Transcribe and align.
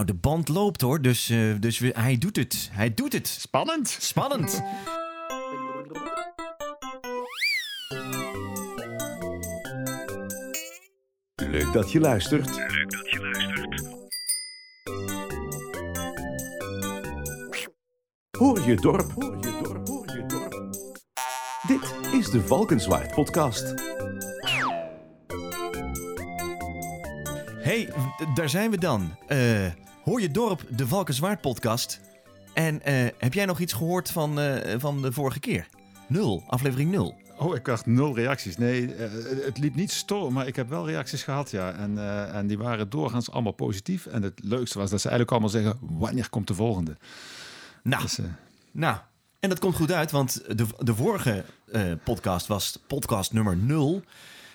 Nou, 0.00 0.12
de 0.12 0.18
band 0.18 0.48
loopt 0.48 0.80
hoor, 0.80 1.02
dus, 1.02 1.30
uh, 1.30 1.54
dus 1.58 1.78
we, 1.78 1.92
hij 1.96 2.18
doet 2.18 2.36
het. 2.36 2.68
Hij 2.72 2.94
doet 2.94 3.12
het. 3.12 3.28
Spannend. 3.28 3.88
Spannend. 3.88 4.62
Leuk 11.36 11.72
dat 11.72 11.92
je 11.92 12.00
luistert. 12.00 12.56
Leuk 12.56 12.90
dat 12.90 13.10
je 13.10 13.20
luistert. 13.20 13.88
Hoor 18.38 18.68
je 18.68 18.76
dorp, 18.76 19.12
hoor 19.12 19.36
je 19.40 19.60
dorp, 19.62 19.88
hoor 19.88 20.16
je 20.16 20.26
dorp. 20.26 20.76
Dit 21.66 22.12
is 22.12 22.30
de 22.30 22.40
Valkenswaard 22.40 23.14
podcast. 23.14 23.74
Hey, 27.62 27.92
daar 28.34 28.48
zijn 28.48 28.70
we 28.70 28.78
dan. 28.78 29.16
Uh, 29.28 29.66
hoor 30.02 30.20
je 30.20 30.30
dorp, 30.30 30.64
de 30.68 30.86
Valkenswaard 30.86 31.40
podcast. 31.40 32.00
En 32.54 32.74
uh, 32.74 33.06
heb 33.18 33.32
jij 33.32 33.44
nog 33.44 33.60
iets 33.60 33.72
gehoord 33.72 34.10
van, 34.10 34.38
uh, 34.38 34.56
van 34.78 35.02
de 35.02 35.12
vorige 35.12 35.40
keer? 35.40 35.68
Nul, 36.08 36.42
aflevering 36.46 36.90
nul. 36.90 37.18
Oh, 37.38 37.54
ik 37.54 37.64
dacht 37.64 37.86
nul 37.86 38.14
reacties. 38.14 38.56
Nee, 38.56 38.94
het 39.44 39.58
liep 39.58 39.74
niet 39.74 39.90
storm, 39.90 40.32
maar 40.32 40.46
ik 40.46 40.56
heb 40.56 40.68
wel 40.68 40.86
reacties 40.86 41.22
gehad, 41.22 41.50
ja. 41.50 41.72
En, 41.72 41.98
en 42.32 42.46
die 42.46 42.58
waren 42.58 42.90
doorgaans 42.90 43.30
allemaal 43.30 43.52
positief. 43.52 44.06
En 44.06 44.22
het 44.22 44.40
leukste 44.44 44.78
was 44.78 44.90
dat 44.90 45.00
ze 45.00 45.08
eigenlijk 45.08 45.30
allemaal 45.30 45.62
zeggen, 45.62 45.78
wanneer 45.98 46.30
komt 46.30 46.46
de 46.46 46.54
volgende? 46.54 46.96
Nou, 47.82 48.02
dus, 48.02 48.18
nou 48.70 48.96
en 49.40 49.48
dat 49.48 49.58
komt 49.58 49.74
goed 49.74 49.92
uit, 49.92 50.10
want 50.10 50.42
de, 50.56 50.66
de 50.78 50.94
vorige 50.94 51.44
podcast 52.04 52.46
was 52.46 52.78
podcast 52.86 53.32
nummer 53.32 53.56
nul. 53.56 54.02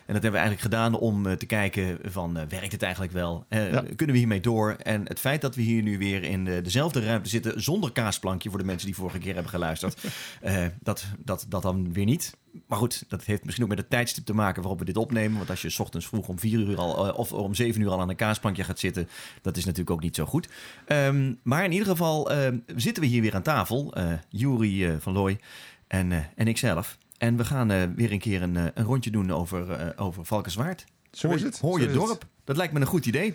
En 0.05 0.13
dat 0.13 0.23
hebben 0.23 0.41
we 0.41 0.47
eigenlijk 0.47 0.75
gedaan 0.75 0.99
om 0.99 1.25
eh, 1.25 1.33
te 1.33 1.45
kijken 1.45 1.99
van, 2.03 2.37
uh, 2.37 2.43
werkt 2.49 2.71
het 2.71 2.81
eigenlijk 2.81 3.13
wel? 3.13 3.45
Uh, 3.49 3.59
Kunnen 3.95 4.15
we 4.15 4.17
hiermee 4.17 4.39
door? 4.39 4.75
En 4.83 5.07
het 5.07 5.19
feit 5.19 5.41
dat 5.41 5.55
we 5.55 5.61
hier 5.61 5.81
nu 5.81 5.97
weer 5.97 6.23
in 6.23 6.43
dezelfde 6.43 7.05
ruimte 7.05 7.29
zitten, 7.29 7.61
zonder 7.61 7.91
kaasplankje 7.91 8.49
voor 8.49 8.59
de 8.59 8.65
mensen 8.65 8.85
die 8.85 8.95
vorige 8.95 9.17
keer 9.17 9.34
hebben 9.34 9.51
geluisterd, 9.51 10.01
dat, 10.84 11.05
dat, 11.17 11.45
dat 11.49 11.62
dan 11.62 11.93
weer 11.93 12.05
niet. 12.05 12.37
Maar 12.67 12.77
goed, 12.77 13.05
dat 13.07 13.23
heeft 13.23 13.43
misschien 13.43 13.63
ook 13.63 13.71
met 13.71 13.79
het 13.79 13.89
tijdstip 13.89 14.25
te 14.25 14.34
maken 14.34 14.62
waarop 14.62 14.79
we 14.79 14.85
dit 14.85 14.97
opnemen. 14.97 15.37
Want 15.37 15.49
als 15.49 15.62
je 15.62 15.70
s 15.70 15.79
ochtends 15.79 16.07
vroeg 16.07 16.27
om 16.27 16.40
vier 16.40 16.59
uur 16.59 16.77
al 16.77 17.13
of 17.13 17.31
om 17.31 17.53
zeven 17.53 17.81
uur 17.81 17.90
al 17.90 18.01
aan 18.01 18.09
een 18.09 18.15
kaasplankje 18.15 18.63
gaat 18.63 18.79
zitten, 18.79 19.09
dat 19.41 19.57
is 19.57 19.63
natuurlijk 19.65 19.91
ook 19.91 20.01
niet 20.01 20.15
zo 20.15 20.25
goed. 20.25 20.49
Um, 20.87 21.40
maar 21.43 21.63
in 21.63 21.71
ieder 21.71 21.87
geval 21.87 22.31
zitten 22.75 23.03
we 23.03 23.09
hier 23.09 23.21
weer 23.21 23.35
aan 23.35 23.41
tafel. 23.41 23.93
Jury 24.29 24.99
van 24.99 25.13
Looy 25.13 25.40
en, 25.87 26.12
en 26.35 26.47
ikzelf. 26.47 26.97
En 27.26 27.37
we 27.37 27.45
gaan 27.45 27.71
uh, 27.71 27.84
weer 27.95 28.12
een 28.12 28.20
keer 28.20 28.41
een, 28.41 28.55
een 28.55 28.84
rondje 28.84 29.12
doen 29.12 29.31
over, 29.31 29.79
uh, 29.79 29.90
over 29.95 30.26
Valkenswaard. 30.26 30.85
Zo 31.12 31.29
is 31.29 31.43
het. 31.43 31.59
Hoor 31.59 31.79
je 31.79 31.91
dorp. 31.91 32.26
Dat 32.43 32.57
lijkt 32.57 32.73
me 32.73 32.79
een 32.79 32.85
goed 32.85 33.05
idee. 33.05 33.27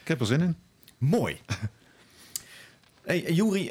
Ik 0.00 0.08
heb 0.08 0.20
er 0.20 0.26
zin 0.26 0.40
in. 0.40 0.56
Mooi. 0.98 1.40
Hey, 3.08 3.32
Juri, 3.32 3.62
uh, 3.62 3.70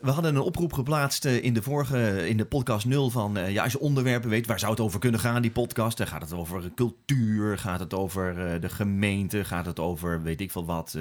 we 0.00 0.10
hadden 0.10 0.34
een 0.34 0.40
oproep 0.40 0.72
geplaatst 0.72 1.24
uh, 1.24 1.44
in 1.44 1.54
de 1.54 1.62
vorige, 1.62 2.28
in 2.28 2.36
de 2.36 2.44
podcast 2.44 2.86
0 2.86 3.10
van, 3.10 3.38
uh, 3.38 3.50
ja, 3.50 3.62
als 3.62 3.72
je 3.72 3.80
onderwerpen 3.80 4.30
weet, 4.30 4.46
waar 4.46 4.58
zou 4.58 4.70
het 4.70 4.80
over 4.80 5.00
kunnen 5.00 5.20
gaan, 5.20 5.42
die 5.42 5.50
podcast? 5.50 5.98
Dan 5.98 6.06
gaat 6.06 6.20
het 6.20 6.32
over 6.32 6.70
cultuur, 6.74 7.58
gaat 7.58 7.80
het 7.80 7.94
over 7.94 8.60
de 8.60 8.68
gemeente, 8.68 9.44
gaat 9.44 9.66
het 9.66 9.78
over, 9.78 10.22
weet 10.22 10.40
ik 10.40 10.50
veel 10.50 10.64
wat, 10.64 10.98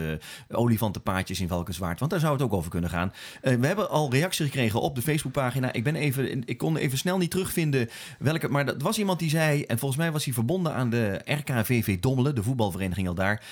olifantenpaadjes 0.52 1.40
in 1.40 1.48
Valkenswaard, 1.48 2.00
want 2.00 2.12
daar 2.12 2.20
zou 2.20 2.34
het 2.34 2.42
ook 2.42 2.54
over 2.54 2.70
kunnen 2.70 2.90
gaan. 2.90 3.14
we 3.42 3.68
hebben 3.68 3.90
al 3.90 4.12
reacties 4.12 4.46
gekregen 4.46 4.82
op 4.82 4.96
de 4.96 5.02
Facebookpagina. 5.02 5.74
Ik 5.74 5.84
ben 5.84 5.96
even, 5.96 6.42
ik 6.46 6.58
kon 6.58 6.78
even 6.78 6.98
snel 6.98 7.18
niet 7.18 7.32
terugvinden 7.32 7.90
welke, 8.20 8.48
maar 8.48 8.66
dat 8.66 8.82
was 8.82 8.98
iemand 8.98 9.20
die 9.20 9.30
zei, 9.30 9.64
en 9.64 9.80
volgens 9.80 10.00
mij 10.00 10.12
was 10.12 10.26
hij 10.26 10.34
verbonden 10.34 10.74
aan 10.74 10.90
de 10.90 11.22
RKVV 11.26 12.00
Dommelen, 12.00 12.36
de 12.36 12.44
voetbalvereniging 12.44 13.08
al 13.08 13.14
daar, 13.14 13.44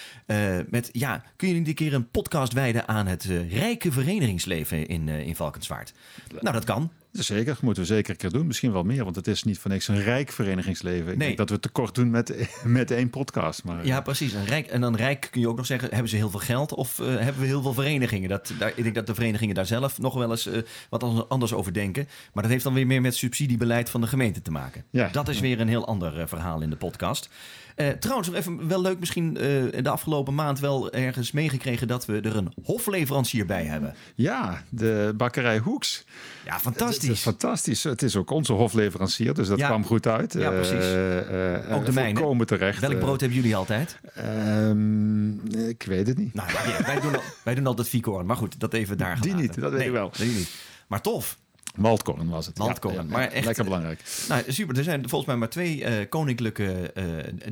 met, 0.70 0.90
ja, 0.92 1.24
kun 1.36 1.48
je 1.48 1.56
een 1.56 1.74
keer 1.74 1.94
een 1.94 2.10
podcast 2.10 2.54
wijden 2.54 2.88
aan 2.88 3.08
het 3.08 3.24
rijke 3.50 3.92
vereniging 3.92 4.14
verenigingsleven 4.16 4.88
in, 4.88 5.08
uh, 5.08 5.28
in 5.28 5.36
Valkenswaard. 5.36 5.94
Nou, 6.40 6.54
dat 6.54 6.64
kan. 6.64 6.92
Zeker, 7.12 7.58
moeten 7.62 7.84
we 7.84 7.90
zeker 7.90 8.10
een 8.12 8.18
keer 8.18 8.32
doen. 8.32 8.48
Misschien 8.48 8.72
wel 8.72 8.84
meer, 8.84 9.04
want 9.04 9.16
het 9.16 9.28
is 9.28 9.44
niet 9.44 9.60
voor 9.60 9.72
niks 9.72 9.88
een 9.88 10.02
rijk 10.02 10.32
verenigingsleven. 10.32 11.12
Ik 11.12 11.18
nee. 11.18 11.28
denk 11.28 11.38
dat 11.38 11.50
we 11.50 11.60
tekort 11.60 11.96
doen 11.96 12.10
met, 12.10 12.50
met 12.64 12.92
één 12.92 13.10
podcast. 13.10 13.64
Maar, 13.64 13.86
ja, 13.86 14.02
precies. 14.02 14.34
Een 14.34 14.46
rijk, 14.46 14.68
en 14.68 14.82
dan 14.82 14.96
rijk 14.96 15.28
kun 15.32 15.42
je 15.42 15.50
ook 15.50 15.58
nog 15.58 15.66
zeggen, 15.66 15.90
hebben 15.90 16.10
ze 16.10 16.16
heel 16.16 16.30
veel 16.30 16.40
geld 16.40 16.74
of 16.74 17.00
uh, 17.00 17.08
hebben 17.08 17.42
we 17.42 17.48
heel 17.48 17.62
veel 17.62 17.74
verenigingen? 17.74 18.30
Dat, 18.30 18.54
daar, 18.60 18.74
ik 18.76 18.84
denk 18.84 18.96
dat 18.96 19.08
de 19.08 19.16
verenigingen 19.16 19.56
daar 19.56 19.66
zelf 19.66 20.00
nog 20.00 20.14
wel 20.14 20.32
eens 20.32 20.48
uh, 20.48 20.58
wat 20.90 21.30
anders 21.30 21.54
over 21.54 21.74
denken. 21.74 22.08
Maar 22.34 22.44
dat 22.44 22.52
heeft 22.52 22.64
dan 22.64 22.74
weer 22.74 22.88
meer 22.88 23.02
met 23.02 23.16
subsidiebeleid 23.16 23.90
van 23.90 24.02
de 24.02 24.08
gemeente 24.08 24.42
te 24.42 24.52
maken. 24.52 24.84
Ja. 24.90 25.10
Dat 25.12 25.28
is 25.28 25.40
weer 25.40 25.60
een 25.60 25.68
heel 25.68 25.88
ander 25.88 26.20
uh, 26.20 26.24
verhaal 26.28 26.62
in 26.62 26.70
de 26.70 26.76
podcast. 26.76 27.30
Uh, 27.76 27.88
trouwens, 27.88 28.28
nog 28.30 28.38
even 28.38 28.68
wel 28.68 28.82
leuk, 28.82 29.00
misschien 29.00 29.38
uh, 29.42 29.84
de 29.84 29.90
afgelopen 29.90 30.36
maand 30.36 30.60
wel 30.60 30.92
ergens 30.92 31.32
meegekregen 31.32 31.88
dat 31.88 32.06
we 32.06 32.20
er 32.22 32.36
een 32.36 32.54
hofleverancier 32.64 33.46
bij 33.46 33.64
hebben. 33.64 33.96
Ja, 34.16 34.64
de 34.70 35.14
bakkerij 35.18 35.58
Hoeks. 35.58 36.06
Ja, 36.46 36.60
fantastisch. 36.60 37.08
Het 37.08 37.18
is 37.18 37.22
fantastisch. 37.22 37.84
Het 37.84 38.02
is 38.02 38.16
ook 38.16 38.30
onze 38.30 38.54
hofleverancier, 38.54 39.34
dus 39.34 39.48
dat 39.48 39.62
kwam 39.62 39.86
goed 39.86 40.08
uit. 40.08 40.34
Ja, 40.34 40.50
precies. 40.50 40.94
Uh, 40.94 41.76
ook 41.76 41.86
de 41.86 41.92
mijne. 41.94 42.20
Komen 42.20 42.48
terecht. 42.48 42.80
Welk 42.80 43.00
brood 43.00 43.20
hebben 43.20 43.38
jullie 43.38 43.56
altijd? 43.56 44.00
Um, 44.18 45.54
ik 45.54 45.84
weet 45.84 46.08
het 46.08 46.18
niet. 46.18 46.34
Nou, 46.34 46.50
ja, 46.50 46.84
wij, 46.86 47.00
doen 47.00 47.16
al, 47.16 47.22
wij 47.44 47.56
doen 47.56 47.68
altijd 47.68 47.90
Vicorn, 47.90 48.26
maar 48.26 48.38
goed, 48.38 48.60
dat 48.60 48.74
even 48.74 48.98
daar 48.98 49.22
Die 49.22 49.34
niet, 49.34 49.60
dat 49.60 49.72
weet 49.72 49.80
nee, 49.80 49.88
ik 49.88 49.94
wel. 49.94 50.12
Die 50.18 50.32
niet. 50.32 50.50
Maar 50.88 51.02
tof. 51.02 51.38
Maltkorn 51.78 52.30
was 52.30 52.46
het. 52.46 52.58
Maltkorn. 52.58 52.94
Ja, 52.94 53.04
maar 53.04 53.32
echt, 53.32 53.46
lekker 53.46 53.64
belangrijk. 53.64 54.02
Nou, 54.30 54.44
super. 54.48 54.78
Er 54.78 54.84
zijn 54.84 55.10
volgens 55.10 55.26
mij 55.26 55.36
maar 55.36 55.50
twee 55.50 55.82
uh, 55.82 56.10
koninklijke 56.10 56.92
uh, 56.98 57.04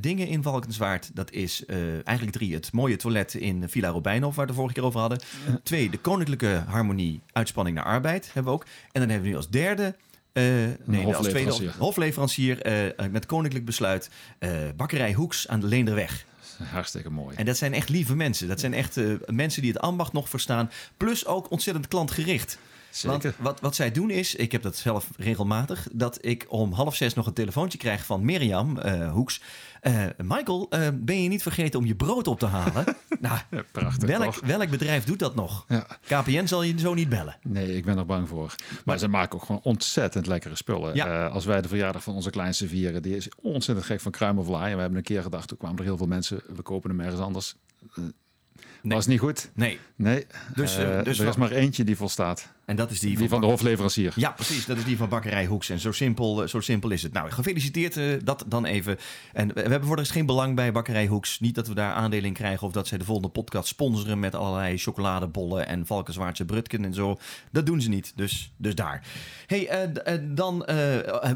dingen 0.02 0.28
in 0.28 0.44
Valkenswaard. 0.44 1.12
Dat 1.14 1.32
is 1.32 1.64
uh, 1.68 1.78
eigenlijk 1.94 2.38
drie. 2.38 2.54
Het 2.54 2.72
mooie 2.72 2.96
toilet 2.96 3.34
in 3.34 3.70
Villa 3.70 3.90
Robijnhof, 3.90 4.36
waar 4.36 4.46
we 4.46 4.52
de 4.52 4.58
vorige 4.58 4.74
keer 4.74 4.84
over 4.84 5.00
hadden. 5.00 5.20
Twee, 5.64 5.90
de 5.90 5.98
koninklijke 5.98 6.64
harmonie 6.68 7.22
uitspanning 7.32 7.76
naar 7.76 7.86
arbeid 7.86 8.26
hebben 8.26 8.44
we 8.44 8.58
ook. 8.60 8.66
En 8.92 9.00
dan 9.00 9.10
hebben 9.10 9.22
we 9.22 9.30
nu 9.30 9.36
als 9.36 9.50
derde... 9.50 9.96
nee, 10.86 11.16
als 11.16 11.28
tweede 11.28 11.72
hofleverancier 11.78 12.62
met 13.12 13.26
koninklijk 13.26 13.66
besluit. 13.66 14.10
bakkerij 14.76 15.14
Hoeks 15.14 15.48
aan 15.48 15.60
de 15.60 15.68
Leenderweg. 15.68 16.26
Hartstikke 16.64 17.10
mooi. 17.10 17.36
En 17.36 17.46
dat 17.46 17.58
zijn 17.58 17.74
echt 17.74 17.90
lieve 17.90 18.16
mensen. 18.16 18.48
Dat 18.48 18.60
zijn 18.60 18.74
echt 18.74 19.00
mensen 19.26 19.62
die 19.62 19.72
het 19.72 19.82
ambacht 19.82 20.14
nog 20.14 20.30
verstaan. 20.30 20.72
Plus 20.98 21.26
ook 21.26 21.52
ontzettend 21.52 21.88
klantgericht. 21.88 22.58
Want 23.02 23.26
wat, 23.38 23.60
wat 23.60 23.76
zij 23.76 23.92
doen 23.92 24.10
is, 24.10 24.36
ik 24.36 24.52
heb 24.52 24.62
dat 24.62 24.76
zelf 24.76 25.10
regelmatig, 25.18 25.88
dat 25.92 26.26
ik 26.26 26.46
om 26.48 26.72
half 26.72 26.96
zes 26.96 27.14
nog 27.14 27.28
een 27.28 27.34
telefoontje 27.34 27.78
krijg 27.78 28.06
van 28.06 28.26
Mirjam 28.26 28.78
uh, 28.78 29.12
Hoeks. 29.12 29.42
Uh, 29.82 30.06
Michael, 30.18 30.68
uh, 30.70 30.88
ben 30.94 31.24
je 31.24 31.30
niet 31.30 31.42
vergeten 31.42 31.80
om 31.80 31.86
je 31.86 31.96
brood 31.96 32.28
op 32.28 32.40
te 32.40 32.46
halen? 32.46 32.86
nou, 33.20 33.40
ja, 33.50 33.64
prachtig. 33.72 34.10
Welk, 34.10 34.36
welk, 34.36 34.70
bedrijf 34.70 35.04
doet 35.04 35.20
dat 35.20 35.36
nog? 35.36 35.66
Ja. 35.68 35.88
KPN 36.08 36.46
zal 36.46 36.64
je 36.64 36.80
zo 36.80 36.94
niet 36.94 37.10
bellen. 37.10 37.38
Nee, 37.42 37.76
ik 37.76 37.86
ben 37.86 37.98
er 37.98 38.06
bang 38.06 38.28
voor. 38.28 38.46
Maar, 38.46 38.82
maar 38.86 38.98
ze 38.98 39.08
maken 39.08 39.36
ook 39.40 39.46
gewoon 39.46 39.62
ontzettend 39.64 40.28
lekkere 40.28 40.56
spullen. 40.56 40.96
Ja. 40.96 41.28
als 41.28 41.46
wij 41.46 41.62
de 41.62 41.68
verjaardag 41.68 42.04
van 42.04 42.14
onze 42.16 42.30
kleinste 42.30 42.68
vieren, 42.68 43.02
die 43.02 43.16
is 43.16 43.30
ontzettend 43.42 43.88
gek 43.88 44.02
van 44.02 44.12
kruimelvlaai. 44.12 44.70
En 44.70 44.76
we 44.76 44.82
hebben 44.82 44.98
een 44.98 45.04
keer 45.04 45.22
gedacht, 45.22 45.48
toen 45.48 45.58
kwamen 45.58 45.78
er 45.78 45.84
heel 45.84 45.98
veel 45.98 46.08
mensen, 46.08 46.42
we 46.56 46.62
kopen 46.62 46.90
hem 46.90 47.00
ergens 47.00 47.22
anders. 47.22 47.56
Nee. 48.82 48.96
Was 48.96 49.08
niet 49.08 49.20
goed? 49.20 49.50
Nee. 49.54 49.80
Nee. 49.96 50.26
Dus, 50.56 50.80
uh, 50.80 51.04
dus 51.04 51.20
er 51.20 51.28
is 51.28 51.36
maar 51.36 51.52
eentje 51.52 51.84
die 51.84 51.98
volstaat. 51.98 52.53
En 52.66 52.76
dat 52.76 52.92
is 52.92 53.00
die, 53.00 53.18
die 53.18 53.30
van, 53.30 53.42
de 53.42 53.48
hofleverancier. 53.48 54.14
Ja, 54.16 54.32
precies. 54.32 54.66
Dat 54.66 54.78
is 54.78 54.84
die 54.84 54.98
van 54.98 55.10
Bakkerij 55.10 55.46
Hoeks. 55.46 55.70
En 55.70 55.80
zo 55.80 55.92
simpel, 55.92 56.42
eh, 56.42 56.48
zo 56.48 56.60
simpel 56.60 56.90
is 56.90 57.04
het. 57.04 57.14
Nou, 57.14 57.32
gefeliciteerd 57.32 57.98
uh, 57.98 58.14
dat 58.24 58.46
dan 58.48 58.66
even. 58.66 58.98
En 59.34 59.54
we, 59.54 59.62
hebben 59.62 59.86
voor 59.86 59.96
de 59.96 60.06
geen 60.06 60.26
belang 60.26 60.56
bij 60.56 60.72
Bakkerij 60.72 61.08
Hoeks. 61.08 61.40
Niet 61.40 61.56
dat 61.56 61.68
we 61.68 61.74
daar 61.74 61.94
aandelen 61.94 62.26
in 62.26 62.34
krijgen 62.34 62.68
of 62.68 62.74
dat 62.74 62.88
zij 62.88 62.98
de 62.98 63.04
volgende 63.04 63.30
podcast 63.30 63.68
sponsoren 63.68 64.20
met 64.20 64.36
allerlei 64.36 64.78
chocoladebollen 64.78 65.68
en 65.68 65.86
Valkenswaardse 65.86 66.46
brutken 66.46 66.86
en 66.86 66.94
zo. 66.94 67.18
Dat 67.52 67.66
doen 67.66 67.82
ze 67.82 67.90
niet. 67.90 68.14
Dus, 68.16 68.52
dus 68.58 68.76
daar. 68.76 69.08
hey, 69.46 69.88
uh, 70.08 70.20
dan 70.22 70.66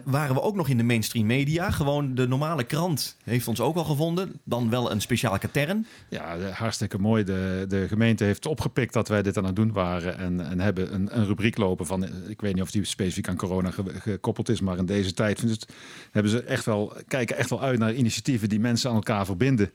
waren 0.03 0.35
we 0.35 0.41
ook 0.41 0.55
nog 0.55 0.69
in 0.69 0.77
de 0.77 0.83
mainstream 0.83 1.25
media. 1.25 1.71
Gewoon 1.71 2.15
de 2.15 2.27
normale 2.27 2.63
krant 2.63 3.17
heeft 3.23 3.47
ons 3.47 3.59
ook 3.59 3.75
al 3.75 3.83
gevonden. 3.83 4.39
Dan 4.43 4.69
wel 4.69 4.91
een 4.91 5.01
speciale 5.01 5.39
katern. 5.39 5.87
Ja, 6.09 6.37
hartstikke 6.39 6.99
mooi. 6.99 7.23
De, 7.23 7.65
de 7.67 7.87
gemeente 7.87 8.23
heeft 8.23 8.45
opgepikt 8.45 8.93
dat 8.93 9.07
wij 9.07 9.21
dit 9.21 9.37
aan 9.37 9.45
het 9.45 9.55
doen 9.55 9.71
waren. 9.71 10.17
En, 10.17 10.49
en 10.49 10.59
hebben 10.59 10.93
een 10.93 11.16
een 11.17 11.25
rubriek 11.25 11.57
lopen 11.57 11.85
van, 11.85 12.03
ik 12.27 12.41
weet 12.41 12.53
niet 12.53 12.63
of 12.63 12.71
die 12.71 12.83
specifiek 12.83 13.27
aan 13.27 13.35
corona 13.35 13.71
gekoppeld 13.99 14.49
is, 14.49 14.61
maar 14.61 14.77
in 14.77 14.85
deze 14.85 15.13
tijd 15.13 15.41
het, 15.41 15.67
hebben 16.11 16.31
ze 16.31 16.43
echt 16.43 16.65
wel, 16.65 16.93
kijken 17.07 17.37
echt 17.37 17.49
wel 17.49 17.61
uit 17.61 17.79
naar 17.79 17.93
initiatieven 17.93 18.49
die 18.49 18.59
mensen 18.59 18.89
aan 18.89 18.95
elkaar 18.95 19.25
verbinden. 19.25 19.71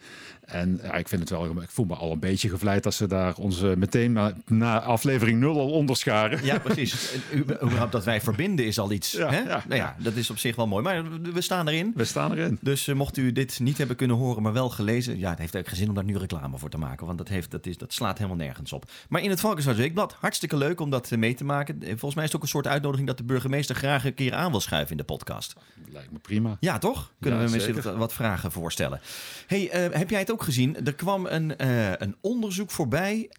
En 0.52 0.80
ja, 0.82 0.94
ik 0.94 1.08
vind 1.08 1.20
het 1.20 1.30
wel, 1.30 1.62
ik 1.62 1.70
voel 1.70 1.84
me 1.84 1.94
al 1.94 2.12
een 2.12 2.18
beetje 2.18 2.48
gevleid 2.48 2.86
als 2.86 2.96
ze 2.96 3.06
daar 3.06 3.34
ons 3.36 3.60
meteen 3.60 4.12
na, 4.12 4.32
na 4.46 4.80
aflevering 4.80 5.40
0 5.40 5.60
al 5.60 5.70
onderscharen. 5.70 6.44
Ja, 6.44 6.58
precies. 6.58 7.14
Überhaupt 7.62 7.92
dat 7.92 8.04
wij 8.04 8.20
verbinden 8.20 8.66
is 8.66 8.78
al 8.78 8.92
iets. 8.92 9.12
Ja, 9.12 9.30
hè? 9.30 9.38
Ja, 9.38 9.64
nou 9.68 9.80
ja, 9.80 9.96
dat 9.98 10.14
is 10.14 10.30
op 10.30 10.38
zich 10.38 10.56
wel 10.56 10.66
mooi. 10.66 10.82
Maar 10.82 11.20
we 11.20 11.40
staan 11.40 11.68
erin. 11.68 11.92
We 11.94 12.04
staan 12.04 12.32
erin. 12.32 12.58
Dus 12.60 12.86
uh, 12.86 12.94
mocht 12.94 13.16
u 13.16 13.32
dit 13.32 13.60
niet 13.60 13.78
hebben 13.78 13.96
kunnen 13.96 14.16
horen, 14.16 14.42
maar 14.42 14.52
wel 14.52 14.70
gelezen, 14.70 15.18
ja, 15.18 15.30
het 15.30 15.38
heeft 15.38 15.54
eigenlijk 15.54 15.68
geen 15.68 15.76
zin 15.76 15.88
om 15.88 15.94
daar 15.94 16.04
nu 16.04 16.16
reclame 16.16 16.58
voor 16.58 16.70
te 16.70 16.78
maken, 16.78 17.06
want 17.06 17.18
dat 17.18 17.28
heeft 17.28 17.50
dat, 17.50 17.66
is, 17.66 17.78
dat 17.78 17.92
slaat 17.92 18.18
helemaal 18.18 18.38
nergens 18.38 18.72
op. 18.72 18.90
Maar 19.08 19.22
in 19.22 19.30
het 19.30 19.40
Valkenswaard 19.40 19.78
Weekblad, 19.78 20.16
hartstikke 20.20 20.56
leuk 20.56 20.80
om 20.80 20.90
dat 20.90 21.10
mee 21.10 21.34
te 21.34 21.44
maken. 21.44 21.78
Volgens 21.82 22.14
mij 22.14 22.24
is 22.24 22.28
het 22.30 22.36
ook 22.36 22.42
een 22.42 22.48
soort 22.48 22.66
uitnodiging 22.66 23.08
dat 23.08 23.16
de 23.16 23.24
burgemeester 23.24 23.74
graag 23.76 24.04
een 24.04 24.14
keer 24.14 24.34
aan 24.34 24.50
wil 24.50 24.60
schuiven 24.60 24.90
in 24.90 24.96
de 24.96 25.04
podcast. 25.04 25.54
Lijkt 25.92 26.12
me 26.12 26.18
prima. 26.18 26.56
Ja, 26.60 26.78
toch? 26.78 27.12
Kunnen 27.20 27.44
we 27.44 27.50
misschien 27.50 27.96
wat, 27.96 28.12
vragen 28.12 28.52
voorstellen. 28.52 29.00
Hey, 29.46 29.68
heb 29.72 30.10
jij 30.10 30.18
het 30.18 30.32
ook 30.32 30.41
gezien? 30.42 30.86
Er 30.86 30.94
kwam 30.94 31.26
een, 31.26 31.66
een 32.02 32.16
onderzoek 32.20 32.70
voorbij 32.70 33.30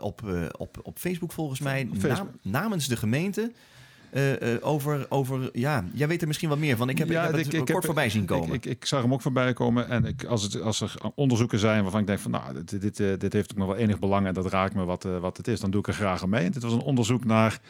op, 0.00 0.22
op, 0.58 0.80
op 0.82 0.98
Facebook 0.98 1.32
volgens 1.32 1.60
mij 1.60 1.88
namens 2.42 2.88
de 2.88 2.96
gemeente. 2.96 3.52
Uh, 4.12 4.56
over, 4.60 5.06
over, 5.08 5.50
ja, 5.52 5.84
jij 5.92 6.08
weet 6.08 6.20
er 6.20 6.26
misschien 6.26 6.48
wat 6.48 6.58
meer 6.58 6.76
van. 6.76 6.88
Ik 6.88 6.98
heb, 6.98 7.08
ja, 7.08 7.28
ik 7.28 7.52
heb 7.52 7.52
het 7.52 7.70
kort 7.70 7.84
voorbij 7.84 8.10
zien 8.10 8.24
komen. 8.24 8.54
Ik, 8.54 8.66
ik, 8.66 8.84
zag 8.84 9.02
hem 9.02 9.12
ook 9.12 9.20
voorbij 9.20 9.52
komen. 9.52 9.88
En 9.88 10.04
ik, 10.04 10.24
als, 10.24 10.42
het, 10.42 10.60
als 10.60 10.80
er 10.80 10.94
onderzoeken 11.14 11.58
zijn 11.58 11.82
waarvan 11.82 12.00
ik 12.00 12.06
denk 12.06 12.18
van, 12.18 12.30
nou, 12.30 12.64
dit, 12.64 12.80
dit, 12.80 12.98
uh, 12.98 13.12
dit 13.18 13.32
heeft 13.32 13.50
ook 13.50 13.56
nog 13.56 13.66
wel 13.66 13.76
enig 13.76 13.98
belang 13.98 14.26
en 14.26 14.34
dat 14.34 14.46
raakt 14.46 14.74
me 14.74 14.84
wat, 14.84 15.02
wat 15.20 15.36
het 15.36 15.48
is, 15.48 15.60
dan 15.60 15.70
doe 15.70 15.80
ik 15.80 15.86
er 15.86 15.92
graag 15.92 16.22
aan 16.22 16.28
mee. 16.28 16.50
dit 16.50 16.62
was 16.62 16.72
een 16.72 16.80
onderzoek 16.80 17.24
naar 17.24 17.60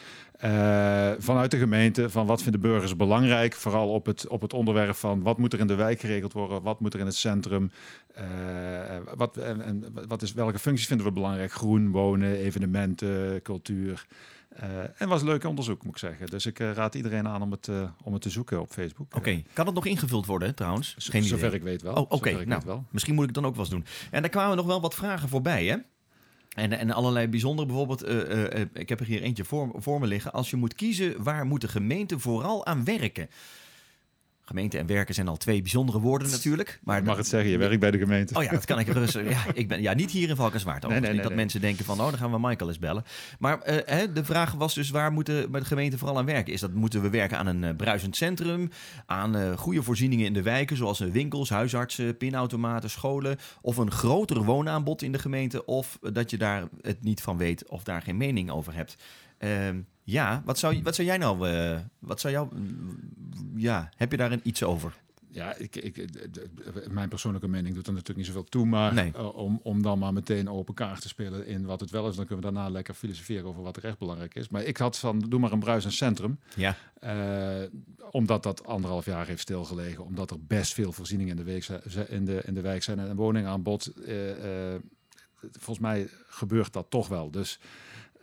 vanuit 1.19 1.51
de 1.51 1.57
gemeente 1.57 2.09
van 2.09 2.25
wat 2.25 2.43
vinden 2.43 2.61
burgers 2.61 2.95
belangrijk, 2.95 3.53
vooral 3.53 3.89
op 3.89 4.05
het, 4.05 4.27
op 4.27 4.41
het 4.41 4.53
onderwerp 4.53 4.95
van 4.95 5.21
wat 5.21 5.37
moet 5.37 5.53
er 5.53 5.59
in 5.59 5.67
de 5.67 5.75
wijk 5.75 5.99
geregeld 5.99 6.33
worden, 6.33 6.61
wat 6.61 6.79
moet 6.79 6.93
er 6.93 6.99
in 6.99 7.05
het 7.05 7.15
centrum, 7.15 7.71
wat, 9.15 9.37
en, 9.37 9.61
en, 9.61 9.85
wat 10.07 10.21
is, 10.21 10.33
welke 10.33 10.59
functies 10.59 10.87
vinden 10.87 11.05
we 11.05 11.11
belangrijk, 11.11 11.51
groen, 11.51 11.91
wonen, 11.91 12.35
evenementen, 12.35 13.41
cultuur. 13.41 14.05
Uh, 14.63 15.01
en 15.01 15.07
was 15.07 15.21
een 15.21 15.27
leuk 15.27 15.43
onderzoek, 15.43 15.83
moet 15.83 15.93
ik 15.93 15.99
zeggen. 15.99 16.27
Dus 16.27 16.45
ik 16.45 16.59
uh, 16.59 16.71
raad 16.71 16.95
iedereen 16.95 17.27
aan 17.27 17.41
om 17.41 17.51
het, 17.51 17.67
uh, 17.67 17.89
om 18.03 18.13
het 18.13 18.21
te 18.21 18.29
zoeken 18.29 18.61
op 18.61 18.71
Facebook. 18.71 19.15
Oké, 19.15 19.43
kan 19.53 19.65
het 19.65 19.75
nog 19.75 19.85
ingevuld 19.85 20.25
worden 20.25 20.55
trouwens? 20.55 20.95
Geen 20.97 21.23
zover 21.23 21.53
ik 21.53 21.63
weet 21.63 21.81
wel. 21.81 21.93
Oh, 21.93 22.11
oké. 22.11 22.45
Nou, 22.45 22.81
misschien 22.89 23.13
moet 23.13 23.29
ik 23.29 23.35
het 23.35 23.43
dan 23.43 23.49
ook 23.51 23.55
wel 23.55 23.65
eens 23.65 23.73
doen. 23.73 23.85
En 24.11 24.21
daar 24.21 24.31
kwamen 24.31 24.57
nog 24.57 24.65
wel 24.65 24.81
wat 24.81 24.95
vragen 24.95 25.29
voorbij, 25.29 25.65
hè? 25.65 25.77
En, 26.53 26.71
en 26.71 26.91
allerlei 26.91 27.27
bijzondere, 27.27 27.67
bijvoorbeeld, 27.67 28.01
ik 28.73 28.89
heb 28.89 28.99
er 28.99 29.05
hier 29.05 29.21
eentje 29.21 29.45
voor, 29.45 29.71
voor 29.75 29.99
me 29.99 30.07
liggen. 30.07 30.31
Als 30.31 30.49
je 30.49 30.55
moet 30.55 30.73
kiezen, 30.73 31.23
waar 31.23 31.45
moet 31.45 31.61
de 31.61 31.67
gemeente 31.67 32.19
vooral 32.19 32.65
aan 32.65 32.83
werken? 32.83 33.29
Gemeente 34.45 34.77
en 34.77 34.85
werken 34.85 35.13
zijn 35.13 35.27
al 35.27 35.37
twee 35.37 35.61
bijzondere 35.61 35.99
woorden 35.99 36.29
natuurlijk. 36.29 36.79
Maar 36.83 36.97
je 36.97 37.03
mag 37.03 37.17
het 37.17 37.27
zeggen, 37.27 37.51
je 37.51 37.57
werkt 37.57 37.79
bij 37.79 37.91
de 37.91 37.97
gemeente. 37.97 38.35
Oh 38.35 38.43
ja, 38.43 38.51
dat 38.51 38.65
kan 38.65 38.79
ik 38.79 38.87
rustig. 38.87 39.29
Ja, 39.29 39.43
ik 39.53 39.67
ben 39.67 39.81
ja, 39.81 39.93
niet 39.93 40.11
hier 40.11 40.29
in 40.29 40.35
Valkenswaard. 40.35 40.87
Nee, 40.87 40.99
nee, 40.99 41.13
nee, 41.13 41.21
dat 41.21 41.35
mensen 41.35 41.61
denken 41.61 41.85
van, 41.85 41.99
oh, 41.99 42.09
dan 42.09 42.17
gaan 42.17 42.31
we 42.31 42.39
Michael 42.39 42.69
eens 42.69 42.79
bellen. 42.79 43.03
Maar 43.39 43.57
uh, 43.69 43.99
de 44.13 44.25
vraag 44.25 44.53
was 44.53 44.73
dus, 44.73 44.89
waar 44.89 45.11
moet 45.11 45.25
de, 45.25 45.47
de, 45.51 45.65
gemeente 45.65 45.97
vooral 45.97 46.17
aan 46.17 46.25
werken? 46.25 46.53
Is 46.53 46.59
dat, 46.59 46.73
moeten 46.73 47.01
we 47.01 47.09
werken 47.09 47.37
aan 47.37 47.47
een 47.47 47.63
uh, 47.63 47.75
bruisend 47.75 48.15
centrum? 48.15 48.69
Aan 49.05 49.37
uh, 49.37 49.57
goede 49.57 49.83
voorzieningen 49.83 50.25
in 50.25 50.33
de 50.33 50.41
wijken, 50.41 50.77
zoals 50.77 50.99
winkels, 50.99 51.49
huisartsen, 51.49 52.17
pinautomaten, 52.17 52.89
scholen? 52.89 53.37
Of 53.61 53.77
een 53.77 53.91
groter 53.91 54.43
woonaanbod 54.43 55.01
in 55.01 55.11
de 55.11 55.19
gemeente? 55.19 55.65
Of 55.65 55.99
dat 56.01 56.29
je 56.29 56.37
daar 56.37 56.63
het 56.81 57.03
niet 57.03 57.21
van 57.21 57.37
weet 57.37 57.67
of 57.67 57.83
daar 57.83 58.01
geen 58.01 58.17
mening 58.17 58.51
over 58.51 58.75
hebt? 58.75 58.97
Ehm, 59.37 59.79
ja, 60.03 60.41
wat 60.45 60.59
zou, 60.59 60.83
wat 60.83 60.95
zou 60.95 61.07
jij 61.07 61.17
nou, 61.17 61.49
uh, 61.49 61.79
wat 61.99 62.19
zou 62.19 62.33
jou, 62.33 62.49
ja, 63.55 63.89
heb 63.95 64.11
je 64.11 64.17
daar 64.17 64.31
een 64.31 64.41
iets 64.43 64.63
over? 64.63 65.01
Ja, 65.33 65.55
ik, 65.55 65.75
ik, 65.75 66.05
mijn 66.89 67.09
persoonlijke 67.09 67.47
mening 67.47 67.75
doet 67.75 67.87
er 67.87 67.93
natuurlijk 67.93 68.17
niet 68.17 68.27
zoveel 68.27 68.43
toe. 68.43 68.65
Maar 68.65 68.93
nee. 68.93 69.11
uh, 69.15 69.35
om, 69.35 69.59
om 69.63 69.81
dan 69.81 69.99
maar 69.99 70.13
meteen 70.13 70.49
open 70.49 70.73
kaart 70.73 71.01
te 71.01 71.07
spelen 71.07 71.45
in 71.45 71.65
wat 71.65 71.79
het 71.79 71.89
wel 71.89 72.07
is, 72.07 72.15
dan 72.15 72.25
kunnen 72.25 72.45
we 72.45 72.51
daarna 72.51 72.69
lekker 72.69 72.93
filosoferen 72.93 73.45
over 73.45 73.61
wat 73.61 73.77
er 73.77 73.85
echt 73.85 73.97
belangrijk 73.97 74.35
is. 74.35 74.49
Maar 74.49 74.63
ik 74.63 74.77
had 74.77 74.97
van, 74.97 75.19
doe 75.19 75.39
maar 75.39 75.51
een 75.51 75.59
bruis 75.59 75.85
en 75.85 75.91
centrum. 75.91 76.39
Ja. 76.55 76.75
Uh, 77.03 77.67
omdat 78.11 78.43
dat 78.43 78.65
anderhalf 78.65 79.05
jaar 79.05 79.27
heeft 79.27 79.41
stilgelegen. 79.41 80.03
Omdat 80.03 80.31
er 80.31 80.45
best 80.45 80.73
veel 80.73 80.91
voorzieningen 80.91 81.37
in 81.37 81.45
de, 81.45 81.51
week, 81.51 81.67
in 82.07 82.25
de, 82.25 82.41
in 82.45 82.53
de 82.53 82.61
wijk 82.61 82.83
zijn 82.83 82.99
en 82.99 83.09
een 83.09 83.15
woningaanbod. 83.15 83.93
volgens 85.51 85.79
mij 85.79 86.07
gebeurt 86.27 86.73
dat 86.73 86.85
toch 86.89 87.07
wel. 87.07 87.31
Dus 87.31 87.59